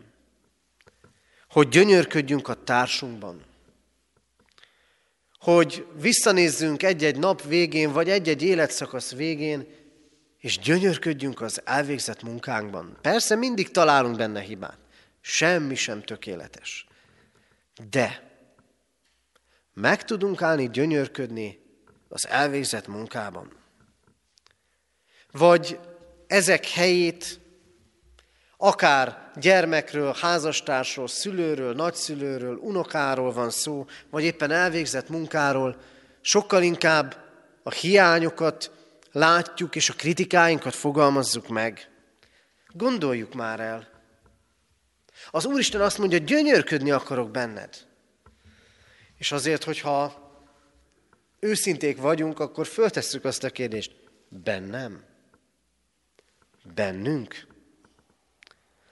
hogy 1.49 1.69
gyönyörködjünk 1.69 2.49
a 2.49 2.65
társunkban, 2.65 3.45
hogy 5.39 5.87
visszanézzünk 6.01 6.83
egy-egy 6.83 7.19
nap 7.19 7.43
végén, 7.43 7.93
vagy 7.93 8.11
egy-egy 8.11 8.43
életszakasz 8.43 9.15
végén, 9.15 9.67
és 10.45 10.59
gyönyörködjünk 10.59 11.41
az 11.41 11.61
elvégzett 11.65 12.23
munkánkban. 12.23 12.99
Persze 13.01 13.35
mindig 13.35 13.71
találunk 13.71 14.17
benne 14.17 14.41
hibát. 14.41 14.79
Semmi 15.21 15.75
sem 15.75 16.03
tökéletes. 16.03 16.87
De 17.91 18.31
meg 19.75 20.05
tudunk 20.05 20.43
állni 20.43 20.71
gyönyörködni 20.71 21.61
az 22.09 22.29
elvégzett 22.29 22.87
munkában. 22.87 23.53
Vagy 25.31 25.79
ezek 26.27 26.67
helyét 26.67 27.41
akár 28.57 29.31
gyermekről, 29.37 30.15
házastársról, 30.21 31.09
szülőről, 31.09 31.75
nagyszülőről, 31.75 32.57
unokáról 32.57 33.33
van 33.33 33.51
szó, 33.51 33.87
vagy 34.11 34.25
éppen 34.25 34.51
elvégzett 34.51 35.09
munkáról, 35.09 35.77
sokkal 36.21 36.63
inkább 36.63 37.17
a 37.63 37.71
hiányokat 37.71 38.84
látjuk, 39.15 39.77
és 39.77 39.89
a 39.89 39.95
kritikáinkat 39.95 40.75
fogalmazzuk 40.75 41.49
meg. 41.49 41.89
Gondoljuk 42.69 43.35
már 43.35 43.61
el. 43.61 43.89
Az 45.31 45.45
Úristen 45.45 45.81
azt 45.81 45.99
mondja, 45.99 46.19
gyönyörködni 46.19 46.91
akarok 46.91 47.31
benned. 47.31 47.87
És 49.19 49.33
azért, 49.33 49.65
hogyha 49.65 50.23
őszinték 51.41 52.01
vagyunk, 52.01 52.41
akkor 52.41 52.67
föltesszük 52.67 53.25
azt 53.25 53.45
a 53.45 53.51
kérdést, 53.51 53.97
bennem? 54.29 55.05
Bennünk? 56.75 57.47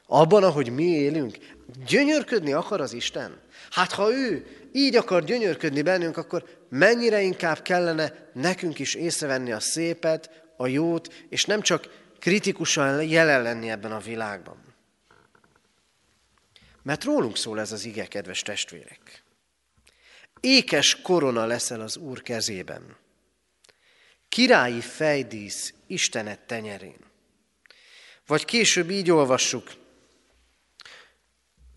Abban, 0.07 0.45
ahogy 0.45 0.71
mi 0.71 0.85
élünk, 0.85 1.39
gyönyörködni 1.87 2.53
akar 2.53 2.81
az 2.81 2.93
Isten? 2.93 3.41
Hát 3.71 3.93
ha 3.93 4.13
ő 4.13 4.47
így 4.73 4.97
akar 4.97 5.25
gyönyörködni 5.25 5.83
bennünk, 5.83 6.17
akkor 6.17 6.67
mennyire 6.69 7.21
inkább 7.21 7.63
kellene 7.63 8.31
nekünk 8.33 8.79
is 8.79 8.95
észrevenni 8.95 9.53
a 9.53 9.61
szépet, 9.61 10.31
a 10.57 10.67
jót, 10.67 11.15
és 11.29 11.45
nem 11.45 11.61
csak 11.61 12.01
kritikusan 12.19 13.05
jelen 13.05 13.43
lenni 13.43 13.71
ebben 13.71 13.93
a 13.93 13.99
világban. 13.99 14.75
Mert 16.83 17.05
rólunk 17.05 17.37
szól 17.37 17.61
ez 17.61 17.73
az 17.73 17.85
ige, 17.85 18.07
kedves 18.07 18.43
testvérek. 18.43 19.23
Ékes 20.41 21.01
korona 21.03 21.47
leszel 21.47 21.81
az 21.81 21.97
Úr 21.97 22.23
kezében. 22.23 22.97
Királyi 24.29 24.81
fejdísz 24.81 25.75
Istenet 25.87 26.41
tenyerén. 26.41 26.97
Vagy 28.27 28.45
később 28.45 28.91
így 28.91 29.11
olvassuk, 29.11 29.71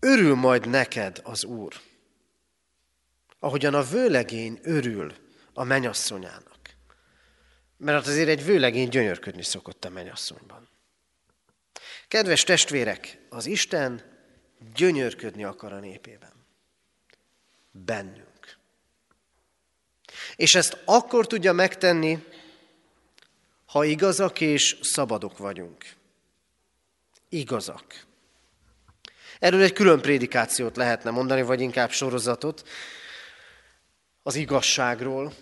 örül 0.00 0.34
majd 0.34 0.68
neked 0.68 1.20
az 1.22 1.44
Úr, 1.44 1.74
ahogyan 3.38 3.74
a 3.74 3.82
vőlegény 3.82 4.60
örül 4.62 5.14
a 5.52 5.64
menyasszonyának. 5.64 6.76
Mert 7.76 8.06
azért 8.06 8.28
egy 8.28 8.44
vőlegény 8.44 8.88
gyönyörködni 8.88 9.42
szokott 9.42 9.84
a 9.84 9.88
menyasszonyban. 9.88 10.68
Kedves 12.08 12.44
testvérek, 12.44 13.18
az 13.28 13.46
Isten 13.46 14.02
gyönyörködni 14.74 15.44
akar 15.44 15.72
a 15.72 15.78
népében. 15.78 16.32
Bennünk. 17.70 18.56
És 20.36 20.54
ezt 20.54 20.78
akkor 20.84 21.26
tudja 21.26 21.52
megtenni, 21.52 22.24
ha 23.66 23.84
igazak 23.84 24.40
és 24.40 24.76
szabadok 24.82 25.38
vagyunk. 25.38 25.84
Igazak. 27.28 28.04
Erről 29.38 29.62
egy 29.62 29.72
külön 29.72 30.00
prédikációt 30.00 30.76
lehetne 30.76 31.10
mondani, 31.10 31.42
vagy 31.42 31.60
inkább 31.60 31.90
sorozatot 31.90 32.68
az 34.26 34.34
igazságról. 34.34 35.32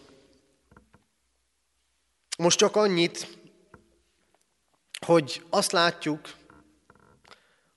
Most 2.39 2.59
csak 2.59 2.77
annyit, 2.77 3.29
hogy 5.07 5.43
azt 5.51 5.73
látjuk, 5.73 6.21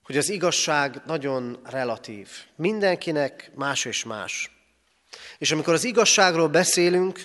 hogy 0.02 0.16
az 0.16 0.28
igazság 0.28 1.02
nagyon 1.06 1.60
relatív. 1.64 2.28
Mindenkinek 2.56 3.50
más 3.54 3.84
és 3.84 4.04
más. 4.04 4.50
És 5.38 5.50
amikor 5.50 5.72
az 5.72 5.84
igazságról 5.84 6.48
beszélünk, 6.48 7.20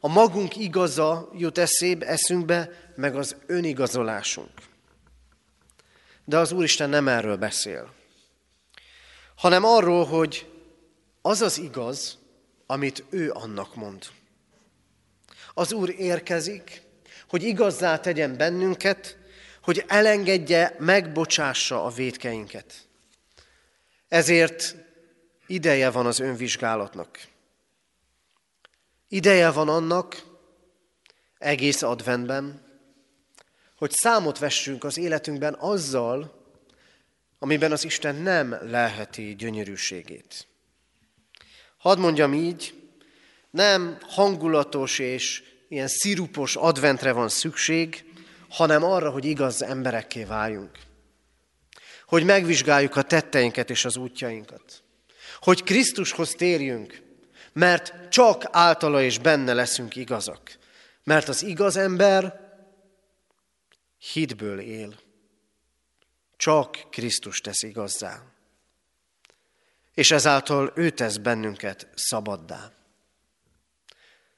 a 0.00 0.08
magunk 0.08 0.56
igaza 0.56 1.30
jut 1.32 1.58
eszébe, 1.58 2.06
eszünkbe, 2.06 2.92
meg 2.96 3.16
az 3.16 3.36
önigazolásunk. 3.46 4.50
De 6.24 6.38
az 6.38 6.52
Úristen 6.52 6.88
nem 6.88 7.08
erről 7.08 7.36
beszél, 7.36 7.94
hanem 9.36 9.64
arról, 9.64 10.04
hogy 10.04 10.50
az 11.22 11.40
az 11.40 11.58
igaz, 11.58 12.17
amit 12.70 13.04
ő 13.10 13.30
annak 13.30 13.74
mond. 13.74 14.06
Az 15.54 15.72
Úr 15.72 15.94
érkezik, 15.98 16.82
hogy 17.28 17.42
igazzá 17.42 18.00
tegyen 18.00 18.36
bennünket, 18.36 19.16
hogy 19.62 19.84
elengedje, 19.86 20.76
megbocsássa 20.78 21.84
a 21.84 21.90
védkeinket. 21.90 22.74
Ezért 24.08 24.74
ideje 25.46 25.90
van 25.90 26.06
az 26.06 26.18
önvizsgálatnak. 26.18 27.20
Ideje 29.08 29.50
van 29.50 29.68
annak, 29.68 30.22
egész 31.38 31.82
adventben, 31.82 32.66
hogy 33.76 33.90
számot 33.90 34.38
vessünk 34.38 34.84
az 34.84 34.98
életünkben 34.98 35.54
azzal, 35.54 36.44
amiben 37.38 37.72
az 37.72 37.84
Isten 37.84 38.14
nem 38.14 38.58
lelheti 38.62 39.34
gyönyörűségét. 39.34 40.46
Hadd 41.78 41.98
mondjam 41.98 42.34
így, 42.34 42.74
nem 43.50 43.98
hangulatos 44.00 44.98
és 44.98 45.42
ilyen 45.68 45.88
szirupos 45.88 46.56
adventre 46.56 47.12
van 47.12 47.28
szükség, 47.28 48.04
hanem 48.48 48.84
arra, 48.84 49.10
hogy 49.10 49.24
igaz 49.24 49.62
emberekké 49.62 50.24
váljunk. 50.24 50.78
Hogy 52.06 52.24
megvizsgáljuk 52.24 52.96
a 52.96 53.02
tetteinket 53.02 53.70
és 53.70 53.84
az 53.84 53.96
útjainkat. 53.96 54.82
Hogy 55.40 55.62
Krisztushoz 55.62 56.30
térjünk, 56.30 57.02
mert 57.52 58.08
csak 58.08 58.44
általa 58.50 59.02
és 59.02 59.18
benne 59.18 59.52
leszünk 59.52 59.96
igazak. 59.96 60.58
Mert 61.04 61.28
az 61.28 61.42
igaz 61.42 61.76
ember 61.76 62.40
hitből 64.12 64.60
él. 64.60 64.94
Csak 66.36 66.86
Krisztus 66.90 67.40
tesz 67.40 67.62
igazzá. 67.62 68.22
És 69.98 70.10
ezáltal 70.10 70.72
ő 70.74 70.90
tesz 70.90 71.16
bennünket 71.16 71.88
szabaddá. 71.94 72.72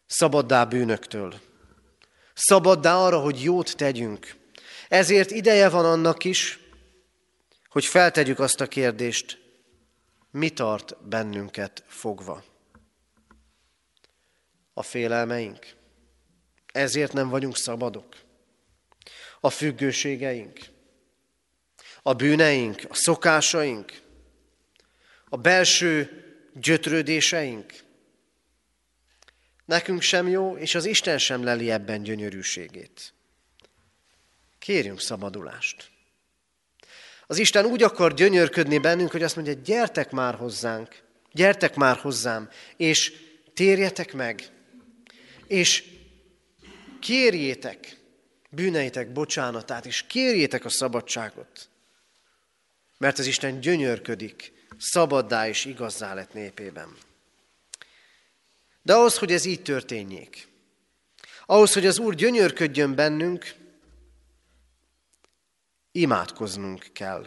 Szabaddá 0.07 0.65
bűnöktől, 0.65 1.41
szabaddá 2.35 2.97
arra, 2.97 3.19
hogy 3.19 3.43
jót 3.43 3.77
tegyünk. 3.77 4.37
Ezért 4.89 5.31
ideje 5.31 5.69
van 5.69 5.85
annak 5.85 6.25
is, 6.25 6.59
hogy 7.69 7.85
feltegyük 7.85 8.39
azt 8.39 8.61
a 8.61 8.67
kérdést, 8.67 9.39
mi 10.31 10.51
tart 10.51 11.09
bennünket 11.09 11.85
fogva. 11.87 12.45
A 14.75 14.83
félelmeink. 14.83 15.75
Ezért 16.73 17.13
nem 17.13 17.29
vagyunk 17.29 17.57
szabadok. 17.57 18.17
A 19.41 19.51
függőségeink. 19.51 20.59
A 22.03 22.13
bűneink, 22.13 22.83
a 22.89 22.95
szokásaink, 22.95 24.09
a 25.31 25.37
belső 25.37 26.11
gyötrődéseink, 26.55 27.73
Nekünk 29.71 30.03
sem 30.03 30.29
jó, 30.29 30.57
és 30.57 30.75
az 30.75 30.85
Isten 30.85 31.19
sem 31.19 31.45
leli 31.45 31.71
ebben 31.71 32.03
gyönyörűségét. 32.03 33.13
Kérjünk 34.59 35.01
szabadulást. 35.01 35.91
Az 37.27 37.39
Isten 37.39 37.65
úgy 37.65 37.83
akar 37.83 38.15
gyönyörködni 38.15 38.79
bennünk, 38.79 39.11
hogy 39.11 39.23
azt 39.23 39.37
mondja, 39.37 39.53
gyertek 39.53 40.11
már 40.11 40.35
hozzánk, 40.35 41.03
gyertek 41.33 41.75
már 41.75 41.97
hozzám, 41.97 42.49
és 42.77 43.13
térjetek 43.55 44.13
meg, 44.13 44.49
és 45.47 45.85
kérjétek 47.01 47.97
bűneitek 48.51 49.13
bocsánatát, 49.13 49.87
és 49.87 50.03
kérjétek 50.07 50.65
a 50.65 50.69
szabadságot. 50.69 51.69
Mert 52.99 53.19
az 53.19 53.27
Isten 53.27 53.61
gyönyörködik, 53.61 54.53
szabaddá 54.81 55.49
és 55.49 55.65
igazzá 55.65 56.15
lett 56.15 56.33
népében. 56.33 56.97
De 58.83 58.95
ahhoz, 58.95 59.19
hogy 59.19 59.33
ez 59.33 59.45
így 59.45 59.63
történjék, 59.63 60.49
ahhoz, 61.47 61.73
hogy 61.73 61.87
az 61.87 61.99
Úr 61.99 62.15
gyönyörködjön 62.15 62.95
bennünk, 62.95 63.55
imádkoznunk 65.93 66.87
kell. 66.93 67.27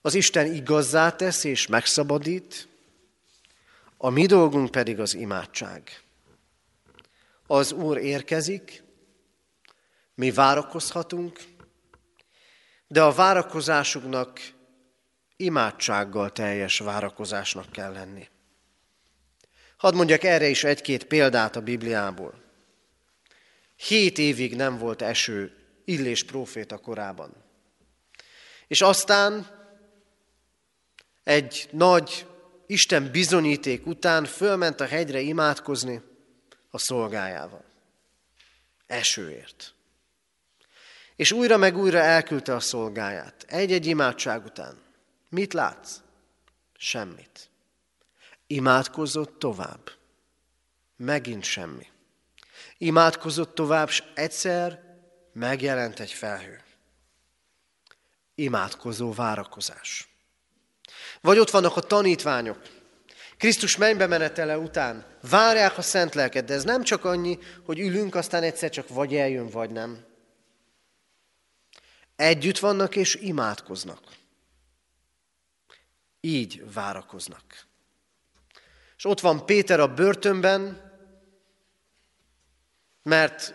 Az 0.00 0.14
Isten 0.14 0.54
igazzá 0.54 1.10
tesz 1.10 1.44
és 1.44 1.66
megszabadít, 1.66 2.68
a 3.96 4.08
mi 4.08 4.26
dolgunk 4.26 4.70
pedig 4.70 5.00
az 5.00 5.14
imádság. 5.14 6.02
Az 7.46 7.72
Úr 7.72 7.96
érkezik, 7.96 8.82
mi 10.14 10.30
várakozhatunk, 10.30 11.40
de 12.86 13.02
a 13.02 13.12
várakozásunknak 13.12 14.40
imádsággal 15.40 16.32
teljes 16.32 16.78
várakozásnak 16.78 17.72
kell 17.72 17.92
lenni. 17.92 18.28
Hadd 19.76 19.94
mondjak 19.94 20.22
erre 20.22 20.48
is 20.48 20.64
egy-két 20.64 21.04
példát 21.04 21.56
a 21.56 21.60
Bibliából. 21.60 22.42
Hét 23.76 24.18
évig 24.18 24.56
nem 24.56 24.78
volt 24.78 25.02
eső 25.02 25.52
Illés 25.84 26.24
próféta 26.24 26.78
korában. 26.78 27.34
És 28.66 28.80
aztán 28.80 29.46
egy 31.24 31.68
nagy 31.72 32.26
Isten 32.66 33.10
bizonyíték 33.10 33.86
után 33.86 34.24
fölment 34.24 34.80
a 34.80 34.86
hegyre 34.86 35.20
imádkozni 35.20 36.02
a 36.70 36.78
szolgájával. 36.78 37.64
Esőért. 38.86 39.74
És 41.16 41.32
újra 41.32 41.56
meg 41.56 41.76
újra 41.76 41.98
elküldte 41.98 42.54
a 42.54 42.60
szolgáját. 42.60 43.44
Egy-egy 43.48 43.86
imádság 43.86 44.44
után. 44.44 44.87
Mit 45.28 45.52
látsz? 45.52 45.96
Semmit. 46.76 47.50
Imádkozott 48.46 49.38
tovább. 49.38 49.90
Megint 50.96 51.44
semmi. 51.44 51.86
Imádkozott 52.78 53.54
tovább, 53.54 53.88
és 53.88 54.02
egyszer 54.14 54.82
megjelent 55.32 56.00
egy 56.00 56.12
felhő. 56.12 56.62
Imádkozó 58.34 59.12
várakozás. 59.12 60.08
Vagy 61.20 61.38
ott 61.38 61.50
vannak 61.50 61.76
a 61.76 61.80
tanítványok. 61.80 62.62
Krisztus 63.36 63.76
mennybe 63.76 64.06
menetele 64.06 64.58
után 64.58 65.06
várják 65.20 65.78
a 65.78 65.82
szent 65.82 66.14
lelket, 66.14 66.44
de 66.44 66.54
ez 66.54 66.64
nem 66.64 66.82
csak 66.82 67.04
annyi, 67.04 67.38
hogy 67.64 67.78
ülünk, 67.78 68.14
aztán 68.14 68.42
egyszer 68.42 68.70
csak 68.70 68.88
vagy 68.88 69.14
eljön, 69.14 69.48
vagy 69.48 69.70
nem. 69.70 70.04
Együtt 72.16 72.58
vannak 72.58 72.96
és 72.96 73.14
imádkoznak. 73.14 74.00
Így 76.20 76.72
várakoznak. 76.72 77.66
És 78.96 79.04
ott 79.04 79.20
van 79.20 79.46
Péter 79.46 79.80
a 79.80 79.94
börtönben, 79.94 80.92
mert 83.02 83.54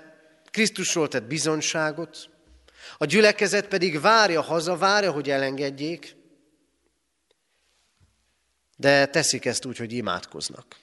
Krisztusról 0.52 1.08
tett 1.08 1.23
bizonyságot, 1.23 2.30
a 2.97 3.06
gyülekezet 3.06 3.67
pedig 3.67 4.02
várja 4.02 4.41
haza, 4.41 4.78
várja, 4.78 5.12
hogy 5.12 5.30
elengedjék, 5.30 6.15
de 8.78 9.06
teszik 9.06 9.45
ezt 9.45 9.65
úgy, 9.65 9.78
hogy 9.78 9.93
imádkoznak. 9.93 10.76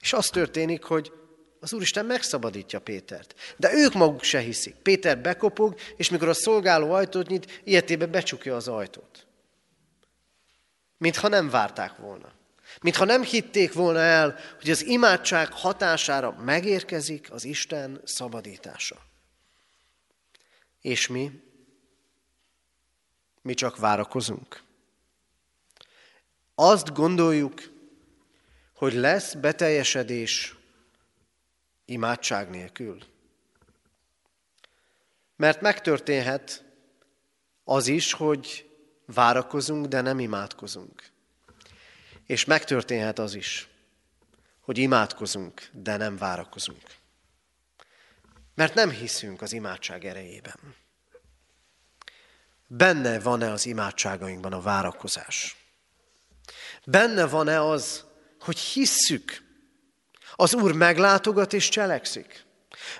És 0.00 0.12
az 0.12 0.26
történik, 0.26 0.82
hogy 0.82 1.12
az 1.60 1.72
Úristen 1.72 2.06
megszabadítja 2.06 2.80
Pétert. 2.80 3.34
De 3.56 3.72
ők 3.72 3.92
maguk 3.92 4.22
se 4.22 4.38
hiszik. 4.38 4.74
Péter 4.74 5.18
bekopog, 5.18 5.74
és 5.96 6.10
mikor 6.10 6.28
a 6.28 6.34
szolgáló 6.34 6.92
ajtót 6.92 7.28
nyit, 7.28 7.60
ilyetébe 7.64 8.06
becsukja 8.06 8.56
az 8.56 8.68
ajtót. 8.68 9.25
Mintha 10.98 11.28
nem 11.28 11.48
várták 11.48 11.96
volna. 11.96 12.32
Mintha 12.80 13.04
nem 13.04 13.22
hitték 13.22 13.72
volna 13.72 13.98
el, 13.98 14.38
hogy 14.60 14.70
az 14.70 14.84
imádság 14.84 15.52
hatására 15.52 16.30
megérkezik 16.32 17.32
az 17.32 17.44
Isten 17.44 18.00
szabadítása. 18.04 18.96
És 20.80 21.06
mi? 21.06 21.42
Mi 23.42 23.54
csak 23.54 23.76
várakozunk. 23.76 24.62
Azt 26.54 26.92
gondoljuk, 26.94 27.62
hogy 28.74 28.92
lesz 28.92 29.34
beteljesedés 29.34 30.56
imádság 31.84 32.50
nélkül. 32.50 32.98
Mert 35.36 35.60
megtörténhet 35.60 36.64
az 37.64 37.86
is, 37.86 38.12
hogy 38.12 38.65
várakozunk, 39.06 39.86
de 39.86 40.00
nem 40.00 40.18
imádkozunk. 40.18 41.02
És 42.26 42.44
megtörténhet 42.44 43.18
az 43.18 43.34
is, 43.34 43.68
hogy 44.60 44.78
imádkozunk, 44.78 45.68
de 45.72 45.96
nem 45.96 46.16
várakozunk. 46.16 46.82
Mert 48.54 48.74
nem 48.74 48.90
hiszünk 48.90 49.42
az 49.42 49.52
imádság 49.52 50.04
erejében. 50.04 50.74
Benne 52.66 53.20
van-e 53.20 53.50
az 53.50 53.66
imádságainkban 53.66 54.52
a 54.52 54.60
várakozás? 54.60 55.56
Benne 56.84 57.26
van-e 57.26 57.62
az, 57.62 58.04
hogy 58.40 58.58
hisszük, 58.58 59.44
az 60.34 60.54
Úr 60.54 60.72
meglátogat 60.72 61.52
és 61.52 61.68
cselekszik? 61.68 62.44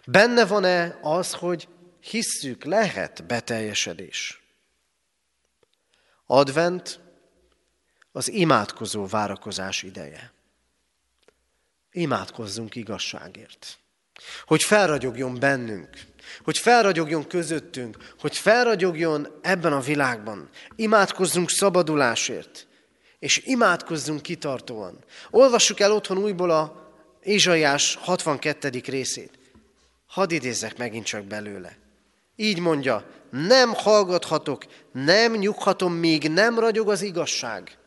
Benne 0.07 0.47
van-e 0.47 0.99
az, 1.03 1.33
hogy 1.33 1.69
hisszük, 2.01 2.65
lehet 2.65 3.27
beteljesedés? 3.27 4.46
Advent 6.27 7.01
az 8.13 8.31
imádkozó 8.31 9.07
várakozás 9.07 9.83
ideje. 9.83 10.33
Imádkozzunk 11.91 12.75
igazságért. 12.75 13.79
Hogy 14.47 14.63
felragyogjon 14.63 15.39
bennünk, 15.39 15.89
hogy 16.45 16.59
felragyogjon 16.59 17.27
közöttünk, 17.27 18.15
hogy 18.21 18.37
felragyogjon 18.37 19.39
ebben 19.43 19.73
a 19.73 19.81
világban. 19.81 20.49
Imádkozzunk 20.77 21.51
szabadulásért, 21.51 22.67
és 23.19 23.43
imádkozzunk 23.45 24.23
kitartóan. 24.23 25.05
Olvassuk 25.31 25.81
el 25.81 25.93
otthon 25.93 26.19
újból 26.19 26.51
a 26.51 26.93
Ézsaiás 27.23 27.95
62. 27.95 28.81
részét. 28.85 29.39
Hadd 30.07 30.31
idézzek 30.31 30.77
megint 30.77 31.05
csak 31.05 31.25
belőle. 31.25 31.77
Így 32.37 32.59
mondja, 32.59 33.05
nem 33.31 33.73
hallgathatok, 33.75 34.65
nem 34.93 35.33
nyughatom, 35.33 35.93
míg 35.93 36.29
nem 36.29 36.59
ragyog 36.59 36.89
az 36.89 37.03
igazság, 37.03 37.79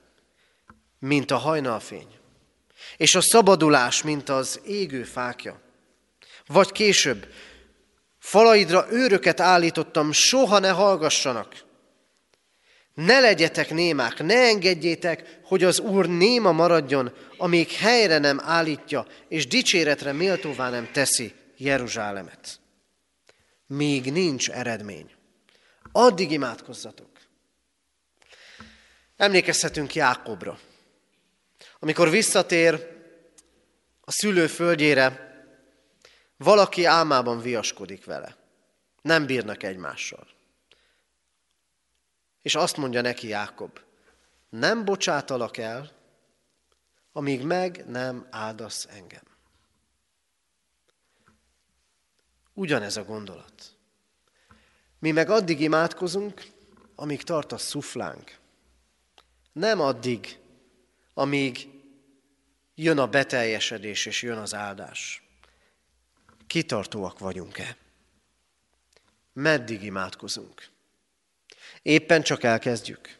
mint 0.99 1.31
a 1.31 1.37
hajnalfény, 1.37 2.07
és 2.97 3.15
a 3.15 3.21
szabadulás, 3.21 4.03
mint 4.03 4.29
az 4.29 4.59
égő 4.65 5.03
fákja. 5.03 5.61
Vagy 6.47 6.71
később, 6.71 7.27
falaidra 8.19 8.87
őröket 8.91 9.39
állítottam, 9.39 10.11
soha 10.11 10.59
ne 10.59 10.69
hallgassanak. 10.69 11.67
Ne 12.93 13.19
legyetek 13.19 13.69
némák, 13.69 14.23
ne 14.23 14.47
engedjétek, 14.47 15.39
hogy 15.43 15.63
az 15.63 15.79
Úr 15.79 16.07
néma 16.07 16.51
maradjon, 16.51 17.13
amíg 17.37 17.71
helyre 17.71 18.17
nem 18.17 18.39
állítja, 18.43 19.05
és 19.27 19.47
dicséretre 19.47 20.11
méltóvá 20.11 20.69
nem 20.69 20.89
teszi 20.91 21.33
Jeruzsálemet. 21.57 22.59
Még 23.69 24.11
nincs 24.11 24.49
eredmény. 24.49 25.11
Addig 25.91 26.31
imádkozzatok. 26.31 27.09
Emlékezhetünk 29.17 29.95
Jákobra. 29.95 30.59
Amikor 31.79 32.09
visszatér 32.09 32.97
a 34.01 34.11
szülő 34.11 34.47
földjére, 34.47 35.33
valaki 36.37 36.85
álmában 36.85 37.41
viaskodik 37.41 38.05
vele. 38.05 38.35
Nem 39.01 39.25
bírnak 39.25 39.63
egymással. 39.63 40.27
És 42.41 42.55
azt 42.55 42.77
mondja 42.77 43.01
neki 43.01 43.27
Jákob, 43.27 43.79
nem 44.49 44.85
bocsátalak 44.85 45.57
el, 45.57 45.91
amíg 47.11 47.43
meg 47.43 47.85
nem 47.87 48.27
áldasz 48.29 48.87
engem. 48.89 49.28
Ugyanez 52.59 52.97
a 52.97 53.03
gondolat. 53.03 53.75
Mi 54.99 55.11
meg 55.11 55.29
addig 55.29 55.59
imádkozunk, 55.59 56.43
amíg 56.95 57.23
tart 57.23 57.51
a 57.51 57.57
szuflánk. 57.57 58.37
Nem 59.51 59.79
addig, 59.79 60.39
amíg 61.13 61.67
jön 62.75 62.97
a 62.97 63.07
beteljesedés 63.07 64.05
és 64.05 64.21
jön 64.21 64.37
az 64.37 64.53
áldás. 64.53 65.23
Kitartóak 66.47 67.19
vagyunk-e? 67.19 67.77
Meddig 69.33 69.83
imádkozunk? 69.83 70.67
Éppen 71.81 72.21
csak 72.21 72.43
elkezdjük. 72.43 73.17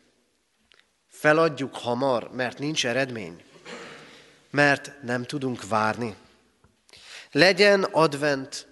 Feladjuk 1.08 1.76
hamar, 1.76 2.32
mert 2.32 2.60
nincs 2.60 2.86
eredmény. 2.86 3.44
Mert 4.50 5.02
nem 5.02 5.24
tudunk 5.24 5.68
várni. 5.68 6.16
Legyen 7.32 7.84
advent 7.84 8.69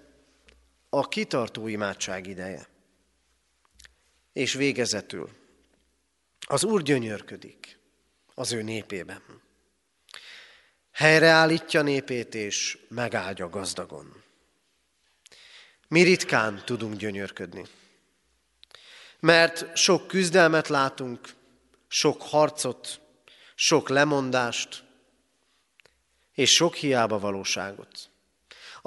a 0.97 1.07
kitartó 1.07 1.67
imádság 1.67 2.27
ideje. 2.27 2.67
És 4.33 4.53
végezetül, 4.53 5.29
az 6.47 6.63
Úr 6.63 6.81
gyönyörködik 6.81 7.79
az 8.33 8.51
ő 8.51 8.61
népében. 8.61 9.41
Helyreállítja 10.91 11.81
népét 11.81 12.35
és 12.35 12.77
megáldja 12.87 13.49
gazdagon. 13.49 14.23
Mi 15.87 16.01
ritkán 16.01 16.61
tudunk 16.65 16.95
gyönyörködni. 16.95 17.65
Mert 19.19 19.77
sok 19.77 20.07
küzdelmet 20.07 20.67
látunk, 20.67 21.29
sok 21.87 22.21
harcot, 22.21 23.01
sok 23.55 23.89
lemondást, 23.89 24.83
és 26.33 26.51
sok 26.51 26.75
hiába 26.75 27.19
valóságot. 27.19 28.09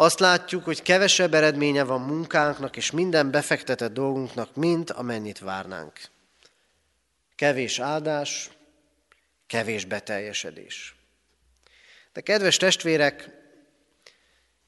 Azt 0.00 0.18
látjuk, 0.18 0.64
hogy 0.64 0.82
kevesebb 0.82 1.34
eredménye 1.34 1.84
van 1.84 2.00
munkánknak 2.00 2.76
és 2.76 2.90
minden 2.90 3.30
befektetett 3.30 3.92
dolgunknak, 3.92 4.54
mint 4.54 4.90
amennyit 4.90 5.38
várnánk. 5.38 6.00
Kevés 7.34 7.78
áldás, 7.78 8.50
kevés 9.46 9.84
beteljesedés. 9.84 10.94
De 12.12 12.20
kedves 12.20 12.56
testvérek, 12.56 13.28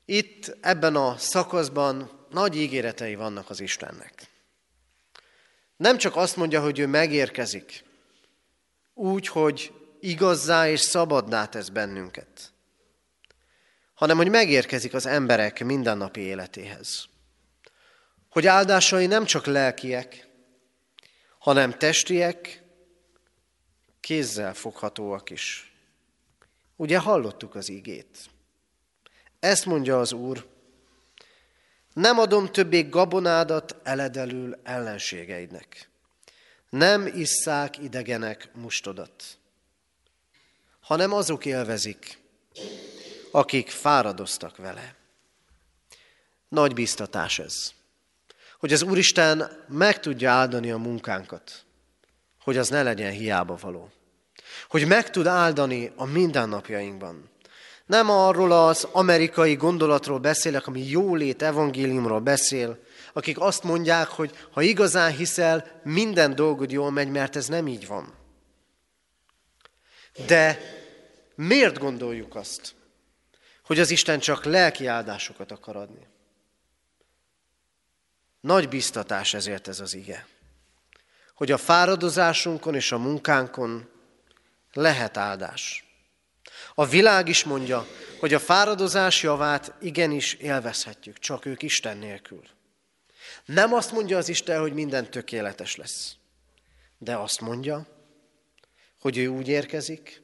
itt 0.05 0.57
ebben 0.61 0.97
a 0.97 1.18
szakaszban 1.18 2.27
nagy 2.31 2.57
ígéretei 2.57 3.14
vannak 3.14 3.51
az 3.51 3.61
Istennek. 3.61 4.27
Nem 5.77 5.97
csak 5.97 6.16
azt 6.16 6.37
mondja, 6.37 6.61
hogy 6.61 6.79
ő 6.79 6.87
megérkezik, 6.87 7.85
úgy, 8.95 9.27
hogy 9.27 9.73
igazzá 10.01 10.68
és 10.68 10.81
szabaddá 10.81 11.47
tesz 11.47 11.68
bennünket, 11.68 12.51
hanem 14.02 14.16
hogy 14.16 14.30
megérkezik 14.30 14.94
az 14.94 15.06
emberek 15.06 15.64
mindennapi 15.64 16.20
életéhez. 16.20 17.08
Hogy 18.30 18.46
áldásai 18.46 19.06
nem 19.06 19.24
csak 19.24 19.46
lelkiek, 19.46 20.28
hanem 21.38 21.78
testiek, 21.78 22.62
kézzel 24.00 24.54
foghatóak 24.54 25.30
is. 25.30 25.72
Ugye 26.76 26.98
hallottuk 26.98 27.54
az 27.54 27.68
ígét. 27.68 28.18
Ezt 29.40 29.66
mondja 29.66 30.00
az 30.00 30.12
Úr, 30.12 30.46
nem 31.92 32.18
adom 32.18 32.46
többé 32.46 32.82
gabonádat 32.82 33.76
eledelül 33.82 34.60
ellenségeidnek. 34.62 35.88
Nem 36.68 37.06
isszák 37.06 37.78
idegenek 37.78 38.50
mustodat, 38.54 39.24
hanem 40.80 41.12
azok 41.12 41.44
élvezik, 41.44 42.20
akik 43.33 43.71
fáradoztak 43.71 44.57
vele. 44.57 44.95
Nagy 46.49 46.75
biztatás 46.75 47.38
ez, 47.38 47.73
hogy 48.59 48.73
az 48.73 48.83
Úristen 48.83 49.64
meg 49.68 50.01
tudja 50.01 50.31
áldani 50.31 50.71
a 50.71 50.77
munkánkat, 50.77 51.64
hogy 52.42 52.57
az 52.57 52.68
ne 52.68 52.83
legyen 52.83 53.11
hiába 53.11 53.59
való. 53.61 53.90
Hogy 54.68 54.87
meg 54.87 55.11
tud 55.11 55.27
áldani 55.27 55.92
a 55.97 56.05
mindennapjainkban. 56.05 57.31
Nem 57.87 58.11
arról 58.11 58.53
az 58.53 58.88
amerikai 58.92 59.55
gondolatról 59.55 60.18
beszélek, 60.18 60.66
ami 60.66 60.88
jólét 60.88 61.42
evangéliumról 61.42 62.21
beszél, 62.21 62.79
akik 63.12 63.40
azt 63.40 63.62
mondják, 63.62 64.09
hogy 64.09 64.37
ha 64.51 64.62
igazán 64.62 65.16
hiszel, 65.16 65.81
minden 65.85 66.35
dolgod 66.35 66.71
jól 66.71 66.90
megy, 66.90 67.09
mert 67.09 67.37
ez 67.37 67.47
nem 67.47 67.66
így 67.66 67.87
van. 67.87 68.14
De 70.27 70.59
miért 71.35 71.79
gondoljuk 71.79 72.35
azt, 72.35 72.75
hogy 73.64 73.81
az 73.81 73.90
Isten 73.90 74.18
csak 74.18 74.44
lelki 74.44 74.87
áldásokat 74.87 75.53
akar 75.53 75.77
adni? 75.77 76.07
Nagy 78.40 78.68
biztatás 78.68 79.35
ezért 79.35 79.68
ez 79.68 79.81
az 79.81 79.94
ige. 79.94 80.27
Hogy 81.35 81.51
a 81.51 81.59
fáradozásunkon 81.59 82.75
és 82.75 82.92
a 82.92 82.98
munkánkon 82.98 83.88
lehet 84.72 85.16
áldás. 85.16 85.87
A 86.75 86.87
világ 86.87 87.29
is 87.29 87.44
mondja, 87.44 87.87
hogy 88.20 88.35
a 88.35 88.38
fáradozás 88.38 89.22
javát 89.22 89.75
igenis 89.81 90.35
élvezhetjük, 90.35 91.18
csak 91.18 91.44
ők 91.44 91.62
Isten 91.62 91.98
nélkül. 91.98 92.42
Nem 93.44 93.75
azt 93.75 93.92
mondja 93.92 94.16
az 94.16 94.29
Isten, 94.29 94.61
hogy 94.61 94.72
minden 94.72 95.11
tökéletes 95.11 95.77
lesz, 95.77 96.16
de 96.98 97.16
azt 97.16 97.40
mondja, 97.40 97.87
hogy 99.01 99.16
ő 99.18 99.27
úgy 99.27 99.48
érkezik, 99.48 100.21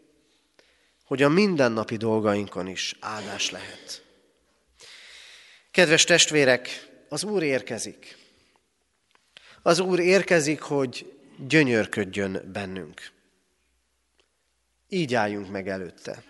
hogy 1.09 1.23
a 1.23 1.29
mindennapi 1.29 1.97
dolgainkon 1.97 2.67
is 2.67 2.97
áldás 3.01 3.51
lehet. 3.51 4.05
Kedves 5.71 6.05
testvérek, 6.05 6.89
az 7.09 7.25
Úr 7.25 7.43
érkezik. 7.43 8.17
Az 9.63 9.79
Úr 9.79 9.99
érkezik, 9.99 10.61
hogy 10.61 11.19
gyönyörködjön 11.47 12.51
bennünk. 12.53 13.11
Így 14.89 15.15
álljunk 15.15 15.51
meg 15.51 15.69
előtte. 15.69 16.23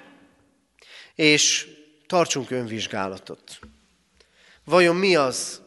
És 1.15 1.69
tartsunk 2.07 2.51
önvizsgálatot. 2.51 3.59
Vajon 4.65 4.97
mi 4.97 5.17
az, 5.17 5.63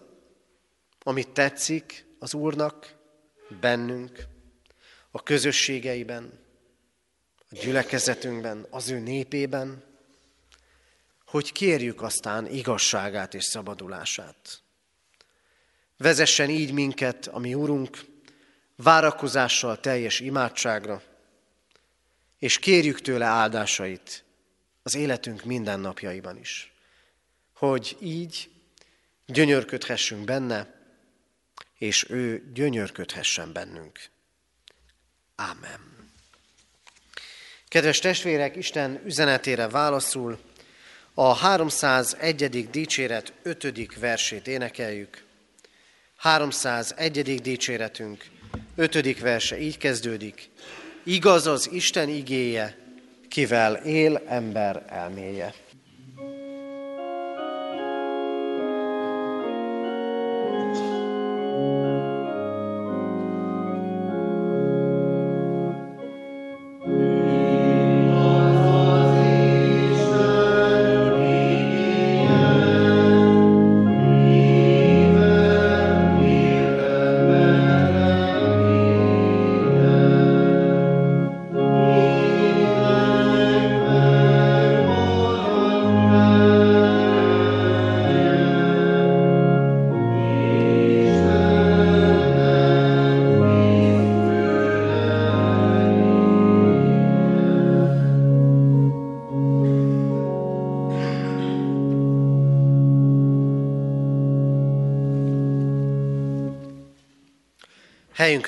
amit 1.00 1.30
tetszik 1.30 2.06
az 2.20 2.34
Úrnak, 2.34 2.96
bennünk, 3.60 4.24
a 5.12 5.24
közösségeiben, 5.24 6.40
a 7.52 7.56
gyülekezetünkben, 7.56 8.66
az 8.70 8.90
ő 8.90 9.00
népében, 9.00 9.84
hogy 11.26 11.52
kérjük 11.52 12.02
aztán 12.02 12.48
igazságát 12.48 13.34
és 13.34 13.44
szabadulását. 13.44 14.62
Vezessen 15.98 16.50
így 16.50 16.74
minket, 16.74 17.28
ami 17.28 17.54
Urunk, 17.54 18.06
várakozással 18.76 19.80
teljes 19.80 20.20
imádságra, 20.20 21.04
és 22.40 22.60
kérjük 22.60 23.02
tőle 23.02 23.26
áldásait 23.26 24.24
az 24.84 24.96
életünk 24.96 25.44
mindennapjaiban 25.44 26.38
is, 26.38 26.74
hogy 27.54 27.98
így 28.00 28.50
gyönyörködhessünk 29.26 30.26
benne, 30.26 30.80
és 31.78 32.10
ő 32.10 32.52
gyönyörködhessen 32.54 33.54
bennünk. 33.54 34.00
Ámen. 35.36 36.01
Kedves 37.72 38.00
testvérek, 38.00 38.56
Isten 38.56 39.02
üzenetére 39.06 39.68
válaszul 39.68 40.40
a 41.14 41.34
301. 41.34 42.70
dicséret 42.70 43.34
5. 43.44 44.00
versét 44.00 44.48
énekeljük. 44.48 45.24
301. 46.18 47.42
dicséretünk 47.42 48.26
5. 48.76 49.20
verse 49.20 49.60
így 49.60 49.78
kezdődik. 49.78 50.50
Igaz 51.04 51.48
az 51.48 51.72
Isten 51.72 52.10
igéje, 52.10 52.78
kivel 53.30 53.76
él 53.76 54.24
ember 54.28 54.86
elméje. 54.88 55.54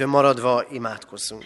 Helyünkön 0.03 0.21
maradva 0.21 0.65
imádkozzunk. 0.71 1.45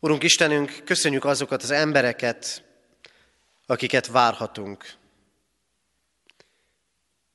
Urunk 0.00 0.22
Istenünk, 0.22 0.82
köszönjük 0.84 1.24
azokat 1.24 1.62
az 1.62 1.70
embereket, 1.70 2.64
akiket 3.66 4.06
várhatunk. 4.06 4.94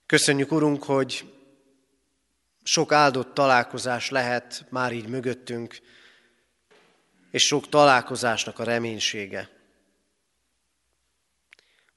Köszönjük, 0.05 0.51
Urunk, 0.51 0.84
hogy 0.84 1.34
sok 2.64 2.91
áldott 2.91 3.34
találkozás 3.34 4.10
lehet 4.10 4.66
már 4.70 4.91
így 4.91 5.07
mögöttünk, 5.07 5.80
és 7.32 7.43
sok 7.43 7.70
találkozásnak 7.70 8.60
a 8.60 8.64
reménysége. 8.64 9.49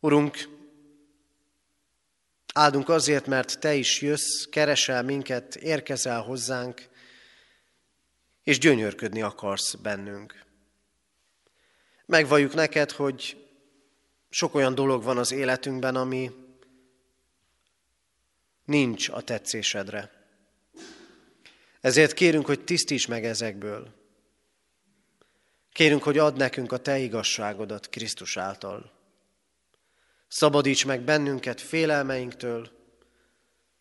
Urunk, 0.00 0.48
Áldunk 2.52 2.88
azért, 2.88 3.26
mert 3.26 3.58
Te 3.60 3.74
is 3.74 4.00
jössz, 4.00 4.44
keresel 4.50 5.02
minket, 5.02 5.54
érkezel 5.54 6.20
hozzánk, 6.20 6.88
és 8.42 8.58
gyönyörködni 8.58 9.22
akarsz 9.22 9.74
bennünk. 9.74 10.44
Megvalljuk 12.06 12.54
neked, 12.54 12.90
hogy 12.90 13.46
sok 14.30 14.54
olyan 14.54 14.74
dolog 14.74 15.02
van 15.02 15.18
az 15.18 15.32
életünkben, 15.32 15.96
ami 15.96 16.30
nincs 18.64 19.08
a 19.08 19.22
tetszésedre. 19.22 20.10
Ezért 21.80 22.12
kérünk, 22.12 22.46
hogy 22.46 22.64
tisztíts 22.64 23.08
meg 23.08 23.24
ezekből. 23.24 23.94
Kérünk, 25.72 26.02
hogy 26.02 26.18
add 26.18 26.36
nekünk 26.36 26.72
a 26.72 26.76
Te 26.76 26.98
igazságodat 26.98 27.88
Krisztus 27.88 28.36
által. 28.36 29.01
Szabadíts 30.32 30.86
meg 30.86 31.02
bennünket 31.02 31.60
félelmeinktől, 31.60 32.70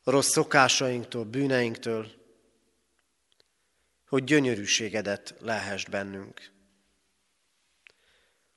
rossz 0.03 0.29
szokásainktól, 0.29 1.25
bűneinktől, 1.25 2.07
hogy 4.07 4.23
gyönyörűségedet 4.23 5.35
lehest 5.39 5.89
bennünk. 5.89 6.51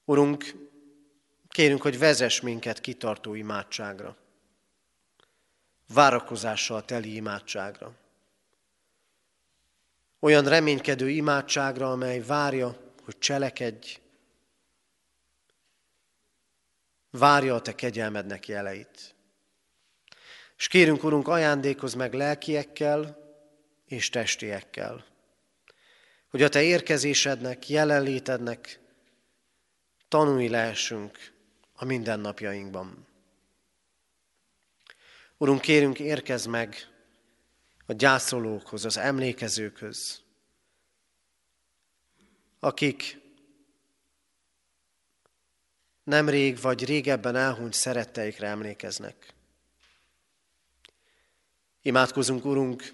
Urunk, 0.04 0.54
kérünk, 1.48 1.82
hogy 1.82 1.98
vezess 1.98 2.40
minket 2.40 2.80
kitartó 2.80 3.34
imádságra, 3.34 4.16
várakozással 5.88 6.84
teli 6.84 7.14
imádságra. 7.14 7.94
Olyan 10.18 10.44
reménykedő 10.44 11.10
imádságra, 11.10 11.90
amely 11.90 12.22
várja, 12.22 12.92
hogy 13.04 13.18
cselekedj, 13.18 14.02
várja 17.18 17.54
a 17.54 17.60
te 17.60 17.74
kegyelmednek 17.74 18.48
jeleit. 18.48 19.14
És 20.56 20.68
kérünk, 20.68 21.04
Urunk, 21.04 21.28
ajándékozz 21.28 21.94
meg 21.94 22.12
lelkiekkel 22.12 23.18
és 23.86 24.08
testiekkel, 24.08 25.04
hogy 26.30 26.42
a 26.42 26.48
te 26.48 26.62
érkezésednek, 26.62 27.68
jelenlétednek 27.68 28.80
tanulni 30.08 30.48
lehessünk 30.48 31.32
a 31.74 31.84
mindennapjainkban. 31.84 33.06
Urunk, 35.36 35.60
kérünk, 35.60 35.98
érkezz 35.98 36.46
meg 36.46 36.76
a 37.86 37.92
gyászolókhoz, 37.92 38.84
az 38.84 38.96
emlékezőkhöz, 38.96 40.22
akik 42.60 43.23
nemrég 46.04 46.60
vagy 46.60 46.84
régebben 46.84 47.36
elhunyt 47.36 47.72
szeretteikre 47.72 48.46
emlékeznek. 48.46 49.34
Imádkozunk, 51.82 52.44
Urunk, 52.44 52.92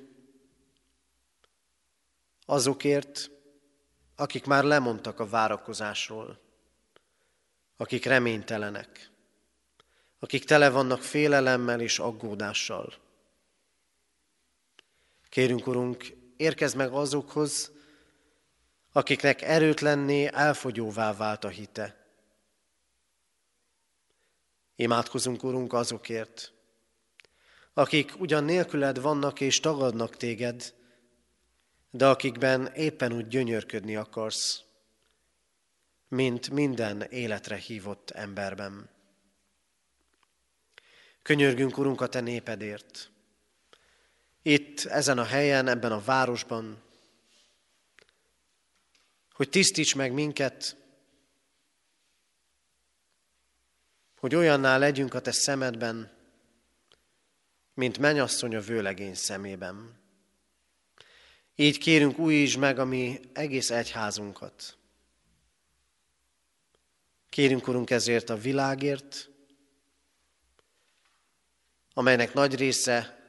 azokért, 2.47 3.31
akik 4.17 4.47
már 4.47 4.65
lemondtak 4.65 5.21
a 5.21 5.29
várakozásról, 5.29 6.41
akik 7.77 8.05
reménytelenek, 8.05 9.11
akik 10.19 10.45
tele 10.45 10.71
vannak 10.71 11.03
félelemmel 11.03 11.81
és 11.81 11.99
aggódással. 11.99 12.95
Kérünk, 15.29 15.67
Urunk, 15.67 16.05
érkezz 16.37 16.75
meg 16.75 16.93
azokhoz, 16.93 17.73
akiknek 18.93 19.43
erőtlenné 19.43 20.29
elfogyóvá 20.33 21.15
vált 21.15 21.45
a 21.45 21.49
hite. 21.49 22.00
Imádkozunk, 24.81 25.43
Urunk, 25.43 25.73
azokért, 25.73 26.53
akik 27.75 28.21
ugyan 28.21 28.45
nélküled 28.45 29.01
vannak 29.01 29.41
és 29.41 29.61
tagadnak 29.61 30.17
téged, 30.17 30.75
de 31.91 32.09
akikben 32.09 32.67
éppen 32.67 33.13
úgy 33.13 33.29
gyönyörködni 33.29 33.97
akarsz, 33.97 34.63
mint 36.09 36.51
minden 36.51 37.03
életre 37.03 37.57
hívott 37.57 38.11
emberben. 38.11 38.91
Könyörgünk, 41.23 41.79
Urunk, 41.79 42.01
a 42.01 42.09
Te 42.09 42.21
népedért. 42.21 43.11
Itt, 44.43 44.81
ezen 44.81 45.19
a 45.19 45.25
helyen, 45.25 45.69
ebben 45.69 45.93
a 45.93 46.05
városban, 46.05 46.83
hogy 49.33 49.49
tisztíts 49.49 49.95
meg 49.95 50.13
minket, 50.13 50.80
hogy 54.21 54.35
olyanná 54.35 54.77
legyünk 54.77 55.15
a 55.15 55.21
Te 55.21 55.33
szemedben, 55.33 56.11
mint 57.75 57.99
menyasszony 57.99 58.57
a 58.57 58.61
vőlegény 58.61 59.15
szemében. 59.15 59.99
Így 61.55 61.79
kérünk 61.79 62.19
újítsd 62.19 62.59
meg 62.59 62.79
a 62.79 62.85
mi 62.85 63.21
egész 63.33 63.71
egyházunkat. 63.71 64.77
Kérünk, 67.29 67.69
Urunk, 67.69 67.91
ezért 67.91 68.31
a 68.31 68.37
világért, 68.37 69.31
amelynek 71.95 72.35
nagy 72.35 72.55
része 72.55 73.25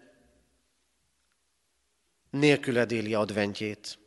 nélküled 2.30 2.92
éli 2.92 3.14
adventjét. 3.14 4.00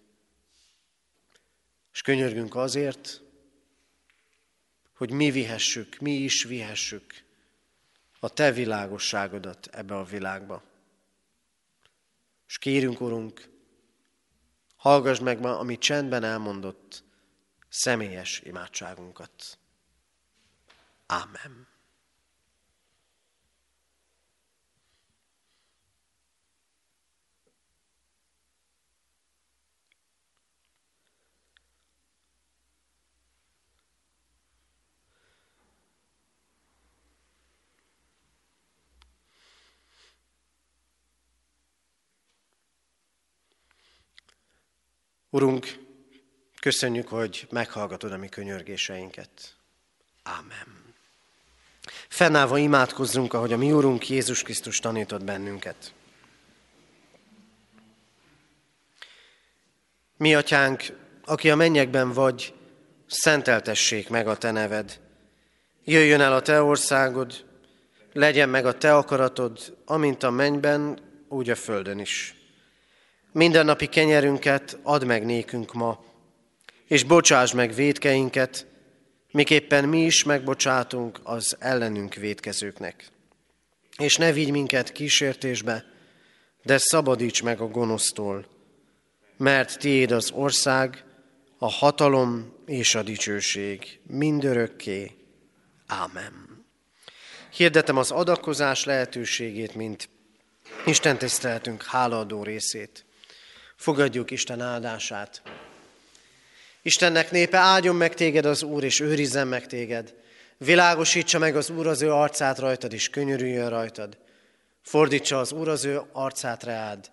És 1.93 2.03
könyörgünk 2.03 2.55
azért, 2.55 3.24
hogy 4.95 5.11
mi 5.11 5.31
vihessük, 5.31 5.99
mi 5.99 6.13
is 6.13 6.43
vihessük 6.43 7.25
a 8.21 8.29
Te 8.29 8.53
világosságodat 8.53 9.67
ebbe 9.67 9.97
a 9.97 10.05
világba. 10.05 10.63
És 12.47 12.59
kérünk, 12.59 13.01
Urunk, 13.01 13.49
hallgass 14.77 15.19
meg 15.19 15.41
ma, 15.41 15.59
amit 15.59 15.81
csendben 15.81 16.25
elmondott, 16.25 17.05
személyes 17.69 18.41
imádságunkat. 18.41 19.59
Amen. 21.07 21.74
Urunk, 45.35 45.78
köszönjük, 46.61 47.09
hogy 47.09 47.47
meghallgatod 47.51 48.12
a 48.12 48.16
mi 48.16 48.28
könyörgéseinket. 48.28 49.57
Ámen. 50.22 50.95
Fennállva 52.09 52.59
imádkozzunk, 52.59 53.32
ahogy 53.32 53.53
a 53.53 53.57
mi 53.57 53.72
Úrunk 53.72 54.09
Jézus 54.09 54.43
Krisztus 54.43 54.78
tanított 54.78 55.24
bennünket. 55.24 55.93
Mi, 60.16 60.35
Atyánk, 60.35 60.82
aki 61.24 61.51
a 61.51 61.57
mennyekben 61.57 62.12
vagy, 62.12 62.55
szenteltessék 63.07 64.09
meg 64.09 64.28
a 64.28 64.37
Te 64.37 64.51
neved. 64.51 65.01
Jöjjön 65.85 66.20
el 66.20 66.32
a 66.32 66.43
Te 66.43 66.62
országod, 66.62 67.45
legyen 68.12 68.49
meg 68.49 68.66
a 68.66 68.78
Te 68.78 68.97
akaratod, 68.97 69.76
amint 69.85 70.22
a 70.22 70.30
mennyben, 70.30 70.99
úgy 71.28 71.51
a 71.51 71.57
földön 71.57 71.99
is. 71.99 72.44
Mindennapi 73.35 73.87
kenyerünket 73.87 74.78
add 74.82 75.07
meg 75.07 75.24
nékünk 75.24 75.72
ma, 75.72 76.05
és 76.87 77.03
bocsáss 77.03 77.53
meg 77.53 77.74
védkeinket, 77.74 78.66
miképpen 79.30 79.89
mi 79.89 80.05
is 80.05 80.24
megbocsátunk 80.24 81.20
az 81.22 81.57
ellenünk 81.59 82.14
védkezőknek. 82.14 83.09
És 83.97 84.16
ne 84.16 84.32
vigy 84.32 84.51
minket 84.51 84.93
kísértésbe, 84.93 85.85
de 86.62 86.78
szabadíts 86.78 87.43
meg 87.43 87.61
a 87.61 87.66
gonosztól, 87.66 88.47
mert 89.37 89.78
tiéd 89.78 90.11
az 90.11 90.30
ország, 90.30 91.05
a 91.59 91.70
hatalom 91.70 92.55
és 92.66 92.95
a 92.95 93.03
dicsőség 93.03 94.01
mindörökké. 94.07 95.12
Ámen. 95.87 96.64
Hirdetem 97.51 97.97
az 97.97 98.11
adakozás 98.11 98.85
lehetőségét, 98.85 99.74
mint 99.74 100.09
Isten 100.87 101.18
tiszteltünk 101.18 101.82
hálaadó 101.82 102.43
részét. 102.43 103.04
Fogadjuk 103.77 104.31
Isten 104.31 104.61
áldását. 104.61 105.43
Istennek 106.83 107.31
népe, 107.31 107.57
áldjon 107.59 107.97
meg 107.97 108.14
téged 108.14 108.45
az 108.45 108.62
Úr, 108.62 108.85
és 108.85 109.01
őrizzen 109.01 109.49
meg 109.49 109.66
téged. 109.66 110.14
Világosítsa 110.57 111.39
meg 111.39 111.57
az 111.57 111.70
Úr 111.70 111.87
az 111.87 112.03
ő 112.03 112.12
arcát 112.12 112.59
rajtad, 112.59 112.93
és 112.93 113.11
könyörüljön 113.11 113.68
rajtad. 113.68 114.16
Fordítsa 114.83 115.39
az 115.39 115.53
Úr 115.53 115.68
az 115.68 115.85
ő 115.85 116.01
arcát 116.12 116.62
reád, 116.62 117.11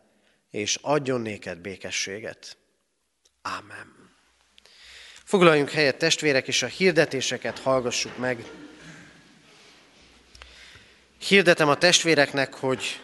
és 0.49 0.78
adjon 0.82 1.22
néked 1.22 1.57
békességet. 1.57 2.57
Ámen. 3.41 4.09
Foglaljunk 5.24 5.70
helyet 5.70 5.97
testvérek, 5.97 6.47
és 6.47 6.64
a 6.64 6.68
hirdetéseket 6.68 7.59
hallgassuk 7.59 8.18
meg. 8.18 8.45
Hirdetem 11.18 11.70
a 11.70 11.78
testvéreknek, 11.78 12.53
hogy 12.53 13.01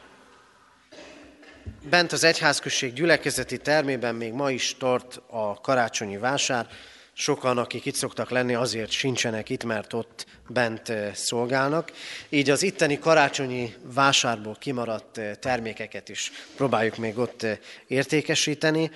Bent 1.81 2.11
az 2.11 2.23
egyházközség 2.23 2.93
gyülekezeti 2.93 3.57
termében 3.57 4.15
még 4.15 4.33
ma 4.33 4.51
is 4.51 4.75
tart 4.77 5.21
a 5.27 5.61
karácsonyi 5.61 6.17
vásár. 6.17 6.67
Sokan, 7.13 7.57
akik 7.57 7.85
itt 7.85 7.95
szoktak 7.95 8.29
lenni, 8.29 8.53
azért 8.53 8.89
sincsenek 8.89 9.49
itt, 9.49 9.63
mert 9.63 9.93
ott 9.93 10.25
bent 10.47 10.89
eh, 10.89 11.13
szolgálnak. 11.13 11.91
Így 12.29 12.49
az 12.49 12.63
itteni 12.63 12.99
karácsonyi 12.99 13.75
vásárból 13.93 14.55
kimaradt 14.59 15.17
eh, 15.17 15.35
termékeket 15.35 16.09
is 16.09 16.31
próbáljuk 16.55 16.97
még 16.97 17.17
ott 17.17 17.43
eh, 17.43 17.57
értékesíteni. 17.87 18.91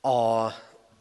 A 0.00 0.48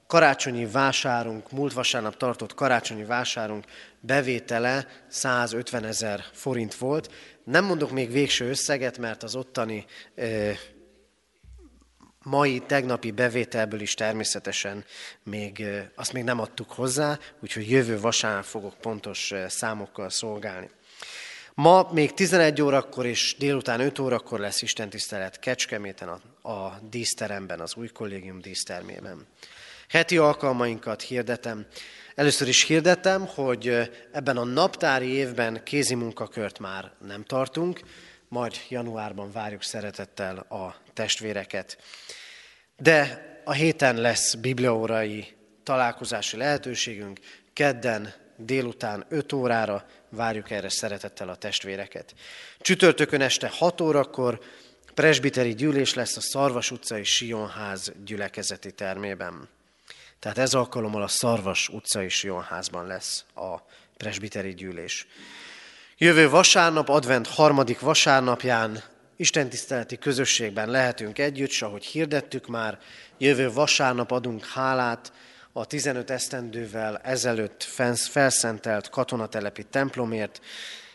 karácsonyi 0.08 0.66
vásárunk, 0.66 1.52
múlt 1.52 1.74
vasárnap 1.74 2.18
tartott 2.18 2.54
karácsonyi 2.54 3.04
vásárunk 3.04 3.66
bevétele 4.00 4.88
150 5.08 5.84
ezer 5.84 6.24
forint 6.34 6.76
volt. 6.76 7.12
Nem 7.44 7.66
mondok 7.66 7.92
még 7.92 8.12
végső 8.12 8.50
összeget, 8.50 8.98
mert 8.98 9.24
az 9.24 9.36
ottani 9.36 9.86
mai, 12.30 12.60
tegnapi 12.60 13.12
bevételből 13.12 13.82
is 13.82 13.94
természetesen 13.94 14.86
még, 15.24 15.66
azt 15.96 16.14
még 16.14 16.24
nem 16.24 16.40
adtuk 16.40 16.72
hozzá, 16.72 17.20
úgyhogy 17.40 17.70
jövő 17.70 18.00
vasárnap 18.00 18.44
fogok 18.44 18.74
pontos 18.82 19.34
számokkal 19.48 20.10
szolgálni. 20.10 20.70
Ma 21.54 21.90
még 21.92 22.14
11 22.14 22.62
órakor 22.62 23.06
és 23.06 23.36
délután 23.40 23.80
5 23.80 24.00
órakor 24.00 24.40
lesz 24.40 24.62
istentisztelet 24.62 25.40
Kecskeméten 25.40 26.08
a, 26.08 26.50
a 26.50 26.80
díszteremben, 26.90 27.60
az 27.60 27.76
új 27.76 27.88
kollégium 27.88 28.40
dísztermében. 28.40 29.28
Heti 29.90 30.18
alkalmainkat 30.18 31.02
hirdetem. 31.02 31.66
Először 32.16 32.48
is 32.48 32.64
hirdetem, 32.64 33.28
hogy 33.28 33.90
ebben 34.12 34.38
a 34.38 34.44
naptári 34.44 35.08
évben 35.08 35.64
kézi 35.64 35.96
munkakört 35.96 36.60
már 36.60 36.92
nem 37.08 37.24
tartunk, 37.24 37.80
majd 38.30 38.56
januárban 38.70 39.32
várjuk 39.32 39.64
szeretettel 39.64 40.38
a 40.38 40.76
testvéreket. 40.94 41.78
De 42.78 43.28
a 43.44 43.52
héten 43.52 43.96
lesz 43.96 44.34
bibliaórai 44.34 45.36
találkozási 45.64 46.38
lehetőségünk, 46.38 47.20
kedden 47.54 48.14
délután 48.36 49.06
5 49.10 49.34
órára 49.34 49.86
várjuk 50.10 50.52
erre 50.52 50.70
szeretettel 50.70 51.30
a 51.30 51.36
testvéreket. 51.36 52.14
Csütörtökön 52.60 53.22
este 53.22 53.48
6 53.48 53.82
órakor 53.82 54.40
presbiteri 54.94 55.54
gyűlés 55.54 55.94
lesz 55.94 56.18
a 56.18 56.22
Szarvas 56.22 56.72
utcai 56.72 57.04
Sionház 57.04 57.92
gyülekezeti 58.06 58.72
termében. 58.72 59.50
Tehát 60.20 60.38
ez 60.38 60.54
alkalommal 60.54 61.02
a 61.02 61.08
Szarvas 61.08 61.70
utcai 61.70 62.10
Sionházban 62.10 62.88
lesz 62.88 63.26
a 63.36 63.58
presbiteri 63.98 64.54
gyűlés. 64.54 65.08
Jövő 66.02 66.30
vasárnap, 66.30 66.90
advent 66.90 67.28
harmadik 67.28 67.80
vasárnapján 67.80 68.84
Isten 69.16 69.50
tiszteleti 69.50 69.98
közösségben 69.98 70.70
lehetünk 70.70 71.20
együtt, 71.20 71.50
és 71.50 71.62
ahogy 71.62 71.86
hirdettük 71.86 72.48
már, 72.48 72.80
jövő 73.18 73.52
vasárnap 73.52 74.12
adunk 74.12 74.46
hálát 74.46 75.14
a 75.54 75.66
15 75.66 76.10
esztendővel 76.10 76.98
ezelőtt 76.98 77.64
felszentelt 78.12 78.90
katonatelepi 78.90 79.64
templomért, 79.64 80.42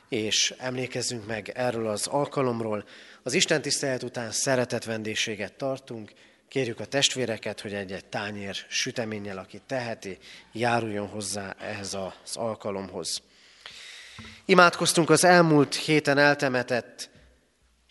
és 0.08 0.54
emlékezzünk 0.58 1.26
meg 1.26 1.52
erről 1.54 1.88
az 1.88 2.06
alkalomról. 2.06 2.84
Az 3.22 3.34
Isten 3.34 3.62
tisztelet 3.62 4.02
után 4.02 4.30
szeretett 4.30 4.84
vendégséget 4.84 5.52
tartunk, 5.52 6.12
kérjük 6.48 6.80
a 6.80 6.84
testvéreket, 6.84 7.60
hogy 7.60 7.72
egy-egy 7.72 8.04
tányér 8.04 8.56
süteménnyel, 8.68 9.38
aki 9.38 9.60
teheti, 9.66 10.18
járuljon 10.52 11.08
hozzá 11.08 11.54
ehhez 11.60 11.94
az 11.94 12.36
alkalomhoz. 12.36 13.22
Imádkoztunk 14.44 15.10
az 15.10 15.24
elmúlt 15.24 15.74
héten 15.74 16.18
eltemetett 16.18 17.10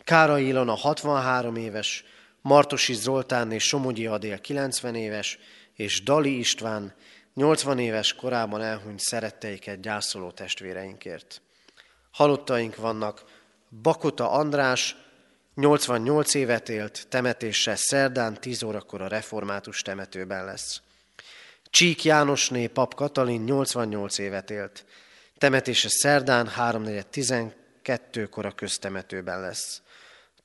Kárai 0.03 0.47
Ilona 0.47 0.74
63 0.76 1.55
éves, 1.55 2.03
Martosi 2.41 2.93
Zoltán 2.93 3.51
és 3.51 3.63
Somogyi 3.63 4.05
Adél 4.05 4.39
90 4.39 4.95
éves, 4.95 5.39
és 5.74 6.03
Dali 6.03 6.38
István 6.38 6.93
80 7.34 7.80
éves 7.80 8.13
korában 8.13 8.61
elhunyt 8.61 8.99
szeretteiket 8.99 9.82
gyászoló 9.82 10.32
testvéreinkért. 10.32 11.41
Halottaink 12.11 12.76
vannak 12.76 13.24
Bakota 13.82 14.32
András, 14.32 14.95
88 15.55 16.34
évet 16.34 16.69
élt, 16.69 17.07
temetése 17.09 17.76
szerdán 17.76 18.34
10 18.39 18.63
órakor 18.63 19.01
a 19.01 19.07
református 19.07 19.82
temetőben 19.82 20.45
lesz. 20.45 20.82
Csík 21.69 22.03
Jánosné 22.03 22.67
pap 22.67 22.95
Katalin 22.95 23.41
88 23.41 24.17
évet 24.17 24.51
élt, 24.51 24.86
temetése 25.43 25.89
szerdán 25.89 26.49
3.4.12-kor 26.57 28.45
a 28.45 28.51
köztemetőben 28.51 29.41
lesz. 29.41 29.81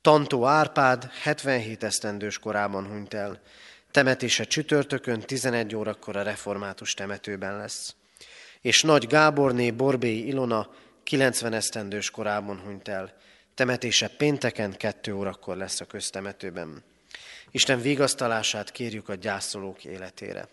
Tantó 0.00 0.46
Árpád 0.46 1.10
77 1.22 1.82
esztendős 1.82 2.38
korában 2.38 2.86
hunyt 2.86 3.14
el, 3.14 3.40
temetése 3.90 4.44
csütörtökön 4.44 5.20
11 5.20 5.74
órakor 5.74 6.16
a 6.16 6.22
református 6.22 6.94
temetőben 6.94 7.56
lesz. 7.56 7.94
És 8.60 8.82
Nagy 8.82 9.06
Gáborné 9.06 9.70
Borbély 9.70 10.18
Ilona 10.18 10.70
90 11.02 11.52
esztendős 11.52 12.10
korában 12.10 12.58
hunyt 12.58 12.88
el, 12.88 13.16
temetése 13.54 14.08
pénteken 14.08 14.76
2 14.76 15.14
órakor 15.14 15.56
lesz 15.56 15.80
a 15.80 15.84
köztemetőben. 15.84 16.84
Isten 17.50 17.80
vigasztalását 17.80 18.70
kérjük 18.70 19.08
a 19.08 19.14
gyászolók 19.14 19.84
életére. 19.84 20.48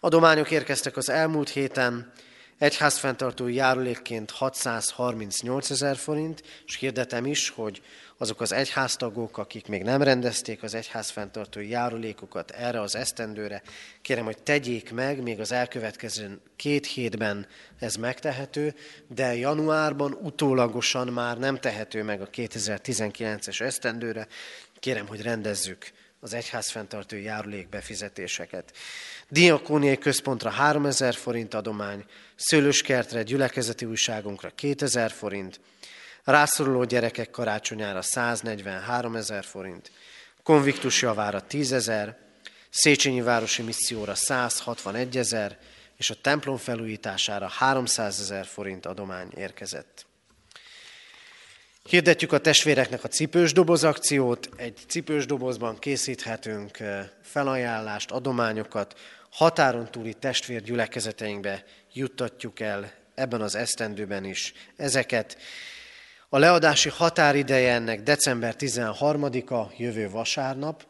Adományok 0.00 0.50
érkeztek 0.50 0.96
az 0.96 1.08
elmúlt 1.08 1.48
héten, 1.48 2.12
egyházfenntartói 2.58 3.54
járulékként 3.54 4.30
638 4.30 5.70
ezer 5.70 5.96
forint, 5.96 6.42
és 6.66 6.76
hirdetem 6.76 7.26
is, 7.26 7.48
hogy 7.48 7.82
azok 8.18 8.40
az 8.40 8.52
egyháztagok, 8.52 9.38
akik 9.38 9.66
még 9.66 9.82
nem 9.82 10.02
rendezték 10.02 10.62
az 10.62 10.74
egyházfenntartói 10.74 11.68
járulékokat 11.68 12.50
erre 12.50 12.80
az 12.80 12.94
esztendőre, 12.94 13.62
kérem, 14.02 14.24
hogy 14.24 14.42
tegyék 14.42 14.92
meg, 14.92 15.22
még 15.22 15.40
az 15.40 15.52
elkövetkező 15.52 16.40
két 16.56 16.86
hétben 16.86 17.46
ez 17.78 17.96
megtehető, 17.96 18.74
de 19.06 19.34
januárban 19.34 20.12
utólagosan 20.12 21.08
már 21.08 21.38
nem 21.38 21.58
tehető 21.58 22.02
meg 22.02 22.20
a 22.20 22.30
2019-es 22.30 23.60
esztendőre. 23.60 24.26
Kérem, 24.78 25.06
hogy 25.06 25.22
rendezzük 25.22 25.90
az 26.20 26.34
egyházfenntartói 26.34 27.22
járulék 27.22 27.68
befizetéseket. 27.68 28.72
Diakóniai 29.28 29.98
központra 29.98 30.50
3000 30.50 31.14
forint 31.14 31.54
adomány, 31.54 32.04
Szőlőskertre, 32.36 33.22
gyülekezeti 33.22 33.84
újságunkra 33.84 34.50
2000 34.54 35.10
forint, 35.10 35.60
rászoruló 36.24 36.84
gyerekek 36.84 37.30
karácsonyára 37.30 38.02
143 38.02 39.16
ezer 39.16 39.44
forint, 39.44 39.90
konviktus 40.42 41.02
javára 41.02 41.40
10 41.40 41.72
ezer, 41.72 42.18
Széchenyi 42.70 43.20
Városi 43.20 43.62
Misszióra 43.62 44.14
161 44.14 45.16
ezer, 45.16 45.58
és 45.96 46.10
a 46.10 46.20
templom 46.20 46.56
felújítására 46.56 47.48
300 47.48 48.20
ezer 48.20 48.46
forint 48.46 48.86
adomány 48.86 49.28
érkezett. 49.34 50.05
Hirdetjük 51.88 52.32
a 52.32 52.38
testvéreknek 52.38 53.04
a 53.04 53.08
cipős 53.08 53.52
doboz 53.52 53.84
akciót. 53.84 54.48
Egy 54.56 54.78
cipős 54.86 55.26
dobozban 55.26 55.78
készíthetünk 55.78 56.80
eh, 56.80 57.08
felajánlást, 57.22 58.10
adományokat. 58.10 58.98
Határon 59.30 59.90
túli 59.90 60.14
testvér 60.14 60.62
gyülekezeteinkbe 60.62 61.64
juttatjuk 61.92 62.60
el 62.60 62.92
ebben 63.14 63.40
az 63.40 63.54
esztendőben 63.54 64.24
is 64.24 64.52
ezeket. 64.76 65.38
A 66.28 66.38
leadási 66.38 66.88
határideje 66.88 67.72
ennek 67.72 68.02
december 68.02 68.54
13-a, 68.58 69.72
jövő 69.76 70.10
vasárnap, 70.10 70.86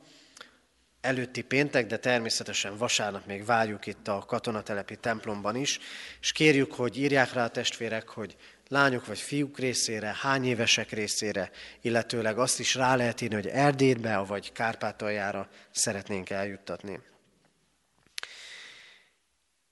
előtti 1.01 1.43
péntek, 1.43 1.87
de 1.87 1.97
természetesen 1.97 2.77
vasárnap 2.77 3.27
még 3.27 3.45
várjuk 3.45 3.87
itt 3.87 4.09
a 4.09 4.25
katonatelepi 4.27 4.97
templomban 4.97 5.57
is, 5.57 5.79
és 6.21 6.33
kérjük, 6.33 6.73
hogy 6.73 6.99
írják 6.99 7.33
rá 7.33 7.45
a 7.45 7.49
testvérek, 7.49 8.09
hogy 8.09 8.37
lányok 8.69 9.07
vagy 9.07 9.19
fiúk 9.19 9.59
részére, 9.59 10.17
hány 10.21 10.45
évesek 10.45 10.91
részére, 10.91 11.51
illetőleg 11.81 12.39
azt 12.39 12.61
is 12.61 12.75
rá 12.75 12.97
lehet 12.97 13.21
írni, 13.21 13.35
hogy 13.35 13.47
Erdélybe 13.47 14.19
vagy 14.19 14.53
Kárpátaljára 14.53 15.49
szeretnénk 15.71 16.31
eljuttatni. 16.31 17.01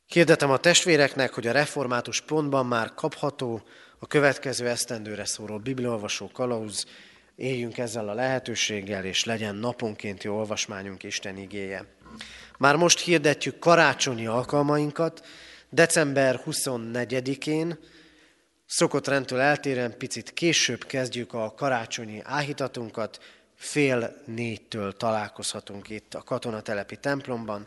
Hirdetem 0.07 0.51
a 0.51 0.57
testvéreknek, 0.57 1.35
hogy 1.35 1.47
a 1.47 1.53
református 1.53 2.21
pontban 2.21 2.67
már 2.67 2.95
kapható 2.95 3.63
a 3.99 4.07
következő 4.07 4.69
esztendőre 4.69 5.25
szóló 5.25 5.59
bibliolvasó 5.59 6.31
kalauz, 6.33 6.87
éljünk 7.37 7.79
ezzel 7.79 8.09
a 8.09 8.15
lehetőséggel, 8.15 9.05
és 9.05 9.25
legyen 9.25 9.55
naponkénti 9.55 10.29
olvasmányunk 10.29 11.03
Isten 11.03 11.37
igéje. 11.37 11.85
Már 12.59 12.77
most 12.77 13.01
hirdetjük 13.01 13.59
karácsonyi 13.59 14.27
alkalmainkat, 14.27 15.27
december 15.69 16.41
24-én, 16.47 17.79
szokott 18.67 19.07
rendtől 19.07 19.41
eltérően 19.41 19.99
picit 19.99 20.33
később 20.33 20.85
kezdjük 20.85 21.33
a 21.33 21.55
karácsonyi 21.55 22.21
áhítatunkat, 22.25 23.23
fél 23.55 24.23
négytől 24.25 24.97
találkozhatunk 24.97 25.89
itt 25.89 26.15
a 26.15 26.23
katonatelepi 26.23 26.97
templomban, 26.97 27.67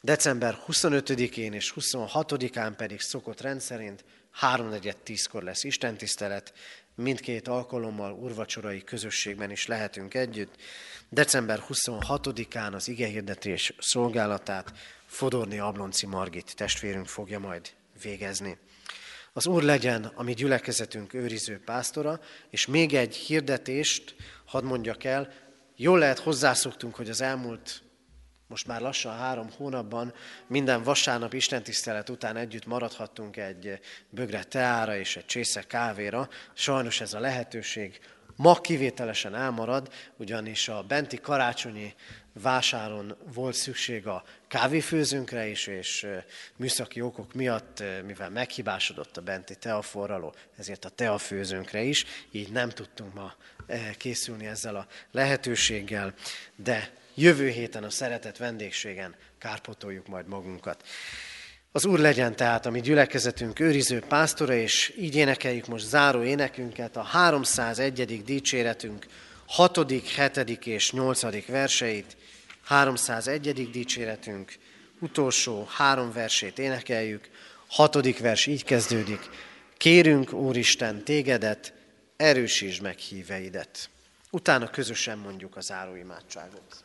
december 0.00 0.58
25-én 0.66 1.52
és 1.52 1.72
26-án 1.76 2.72
pedig 2.76 3.00
szokott 3.00 3.40
rendszerint 3.40 4.04
3.4.10-kor 4.40 5.42
lesz 5.42 5.64
istentisztelet, 5.64 6.52
mindkét 6.94 7.48
alkalommal 7.48 8.12
urvacsorai 8.12 8.84
közösségben 8.84 9.50
is 9.50 9.66
lehetünk 9.66 10.14
együtt. 10.14 10.54
December 11.08 11.62
26-án 11.68 12.72
az 12.72 12.88
igehirdetés 12.88 13.72
szolgálatát 13.78 14.72
Fodorni 15.06 15.58
Ablonci 15.58 16.06
Margit 16.06 16.56
testvérünk 16.56 17.06
fogja 17.06 17.38
majd 17.38 17.70
végezni. 18.02 18.58
Az 19.36 19.46
Úr 19.46 19.62
legyen 19.62 20.12
a 20.14 20.22
mi 20.22 20.34
gyülekezetünk 20.34 21.14
őriző 21.14 21.60
pásztora, 21.64 22.20
és 22.50 22.66
még 22.66 22.94
egy 22.94 23.16
hirdetést 23.16 24.14
hadd 24.44 24.64
mondjak 24.64 25.04
el. 25.04 25.32
Jól 25.76 25.98
lehet 25.98 26.18
hozzászoktunk, 26.18 26.94
hogy 26.94 27.08
az 27.08 27.20
elmúlt 27.20 27.82
most 28.46 28.66
már 28.66 28.80
lassan 28.80 29.16
három 29.16 29.50
hónapban 29.56 30.14
minden 30.46 30.82
vasárnap 30.82 31.32
istentisztelet 31.32 32.08
után 32.08 32.36
együtt 32.36 32.66
maradhattunk 32.66 33.36
egy 33.36 33.80
bögre 34.10 34.44
teára 34.44 34.96
és 34.96 35.16
egy 35.16 35.26
csésze 35.26 35.62
kávéra. 35.62 36.28
Sajnos 36.54 37.00
ez 37.00 37.14
a 37.14 37.20
lehetőség 37.20 38.00
ma 38.36 38.60
kivételesen 38.60 39.34
elmarad, 39.34 39.92
ugyanis 40.16 40.68
a 40.68 40.82
benti 40.82 41.16
karácsonyi 41.16 41.94
vásáron 42.32 43.16
volt 43.34 43.54
szükség 43.54 44.06
a 44.06 44.24
kávéfőzőnkre 44.48 45.46
is, 45.46 45.66
és 45.66 46.06
műszaki 46.56 47.00
okok 47.00 47.34
miatt, 47.34 47.82
mivel 48.04 48.30
meghibásodott 48.30 49.16
a 49.16 49.20
benti 49.22 49.56
teaforraló, 49.56 50.34
ezért 50.56 50.84
a 50.84 50.88
teafőzőnkre 50.88 51.82
is, 51.82 52.04
így 52.30 52.52
nem 52.52 52.70
tudtunk 52.70 53.14
ma 53.14 53.34
készülni 53.96 54.46
ezzel 54.46 54.76
a 54.76 54.86
lehetőséggel, 55.10 56.14
de 56.56 56.92
jövő 57.14 57.48
héten 57.48 57.84
a 57.84 57.90
szeretett 57.90 58.36
vendégségen 58.36 59.14
kárpotoljuk 59.38 60.06
majd 60.06 60.26
magunkat. 60.26 60.84
Az 61.76 61.84
Úr 61.84 61.98
legyen 61.98 62.36
tehát 62.36 62.66
a 62.66 62.70
mi 62.70 62.80
gyülekezetünk 62.80 63.60
őriző 63.60 64.00
pásztora, 64.08 64.54
és 64.54 64.94
így 64.98 65.16
énekeljük 65.16 65.66
most 65.66 65.86
záró 65.86 66.22
énekünket, 66.22 66.96
a 66.96 67.02
301. 67.02 68.22
dicséretünk 68.24 69.06
6., 69.46 69.90
7. 69.90 70.66
és 70.66 70.92
8. 70.92 71.46
verseit, 71.46 72.16
301. 72.64 73.70
dicséretünk 73.70 74.52
utolsó 75.00 75.68
három 75.70 76.12
versét 76.12 76.58
énekeljük, 76.58 77.28
hatodik 77.68 78.18
vers 78.18 78.46
így 78.46 78.64
kezdődik, 78.64 79.20
kérünk, 79.76 80.32
Úristen, 80.32 81.04
tégedet, 81.04 81.72
erősítsd 82.16 82.82
meg 82.82 82.98
híveidet. 82.98 83.90
Utána 84.30 84.70
közösen 84.70 85.18
mondjuk 85.18 85.56
a 85.56 85.60
záróimádságot. 85.60 86.84